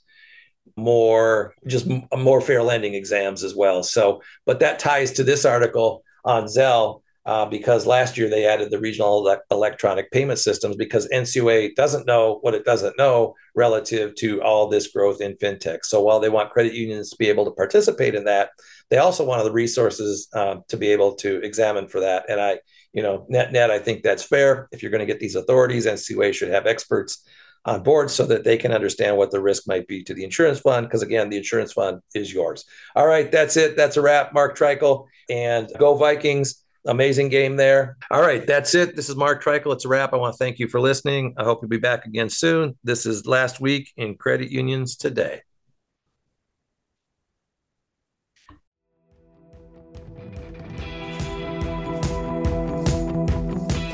more 0.76 1.54
just 1.66 1.86
more 2.16 2.40
fair 2.40 2.62
lending 2.62 2.94
exams 2.94 3.44
as 3.44 3.54
well. 3.54 3.82
So, 3.82 4.22
but 4.46 4.60
that 4.60 4.78
ties 4.78 5.12
to 5.12 5.24
this 5.24 5.44
article 5.44 6.02
on 6.24 6.44
Zelle 6.44 7.02
uh, 7.26 7.44
because 7.46 7.86
last 7.86 8.16
year 8.16 8.30
they 8.30 8.46
added 8.46 8.70
the 8.70 8.78
regional 8.78 9.28
ele- 9.28 9.40
electronic 9.50 10.10
payment 10.10 10.38
systems 10.38 10.74
because 10.76 11.08
NCUA 11.08 11.74
doesn't 11.74 12.06
know 12.06 12.38
what 12.40 12.54
it 12.54 12.64
doesn't 12.64 12.96
know 12.96 13.34
relative 13.54 14.14
to 14.16 14.42
all 14.42 14.68
this 14.68 14.88
growth 14.88 15.20
in 15.20 15.34
fintech. 15.34 15.84
So 15.84 16.00
while 16.00 16.18
they 16.18 16.30
want 16.30 16.50
credit 16.50 16.72
unions 16.72 17.10
to 17.10 17.16
be 17.16 17.28
able 17.28 17.44
to 17.44 17.50
participate 17.50 18.14
in 18.14 18.24
that, 18.24 18.50
they 18.88 18.98
also 18.98 19.24
want 19.24 19.44
the 19.44 19.52
resources 19.52 20.28
um, 20.32 20.64
to 20.68 20.76
be 20.76 20.88
able 20.88 21.14
to 21.16 21.42
examine 21.42 21.88
for 21.88 22.00
that. 22.00 22.24
And 22.28 22.40
I, 22.40 22.58
you 22.92 23.02
know, 23.02 23.26
net 23.28 23.52
net, 23.52 23.70
I 23.70 23.78
think 23.78 24.02
that's 24.02 24.22
fair. 24.22 24.68
If 24.72 24.82
you're 24.82 24.90
going 24.90 25.06
to 25.06 25.06
get 25.06 25.20
these 25.20 25.36
authorities, 25.36 25.86
NCUA 25.86 26.34
should 26.34 26.50
have 26.50 26.66
experts 26.66 27.22
on 27.64 27.82
board 27.82 28.10
so 28.10 28.24
that 28.26 28.44
they 28.44 28.56
can 28.56 28.72
understand 28.72 29.16
what 29.16 29.30
the 29.30 29.40
risk 29.40 29.68
might 29.68 29.86
be 29.86 30.02
to 30.04 30.14
the 30.14 30.24
insurance 30.24 30.60
fund. 30.60 30.86
Because 30.86 31.02
again, 31.02 31.28
the 31.28 31.36
insurance 31.36 31.72
fund 31.72 32.00
is 32.14 32.32
yours. 32.32 32.64
All 32.96 33.06
right, 33.06 33.30
that's 33.30 33.56
it. 33.56 33.76
That's 33.76 33.96
a 33.96 34.02
wrap. 34.02 34.32
Mark 34.32 34.56
Treichel 34.56 35.06
and 35.28 35.70
go 35.78 35.94
Vikings. 35.96 36.64
Amazing 36.86 37.28
game 37.28 37.56
there. 37.56 37.98
All 38.10 38.22
right, 38.22 38.46
that's 38.46 38.74
it. 38.74 38.96
This 38.96 39.10
is 39.10 39.16
Mark 39.16 39.44
Treichel. 39.44 39.74
It's 39.74 39.84
a 39.84 39.88
wrap. 39.88 40.14
I 40.14 40.16
want 40.16 40.32
to 40.32 40.38
thank 40.38 40.58
you 40.58 40.66
for 40.66 40.80
listening. 40.80 41.34
I 41.36 41.44
hope 41.44 41.60
you'll 41.60 41.68
be 41.68 41.76
back 41.76 42.06
again 42.06 42.30
soon. 42.30 42.78
This 42.84 43.04
is 43.04 43.26
last 43.26 43.60
week 43.60 43.92
in 43.98 44.14
credit 44.14 44.50
unions 44.50 44.96
today. 44.96 45.42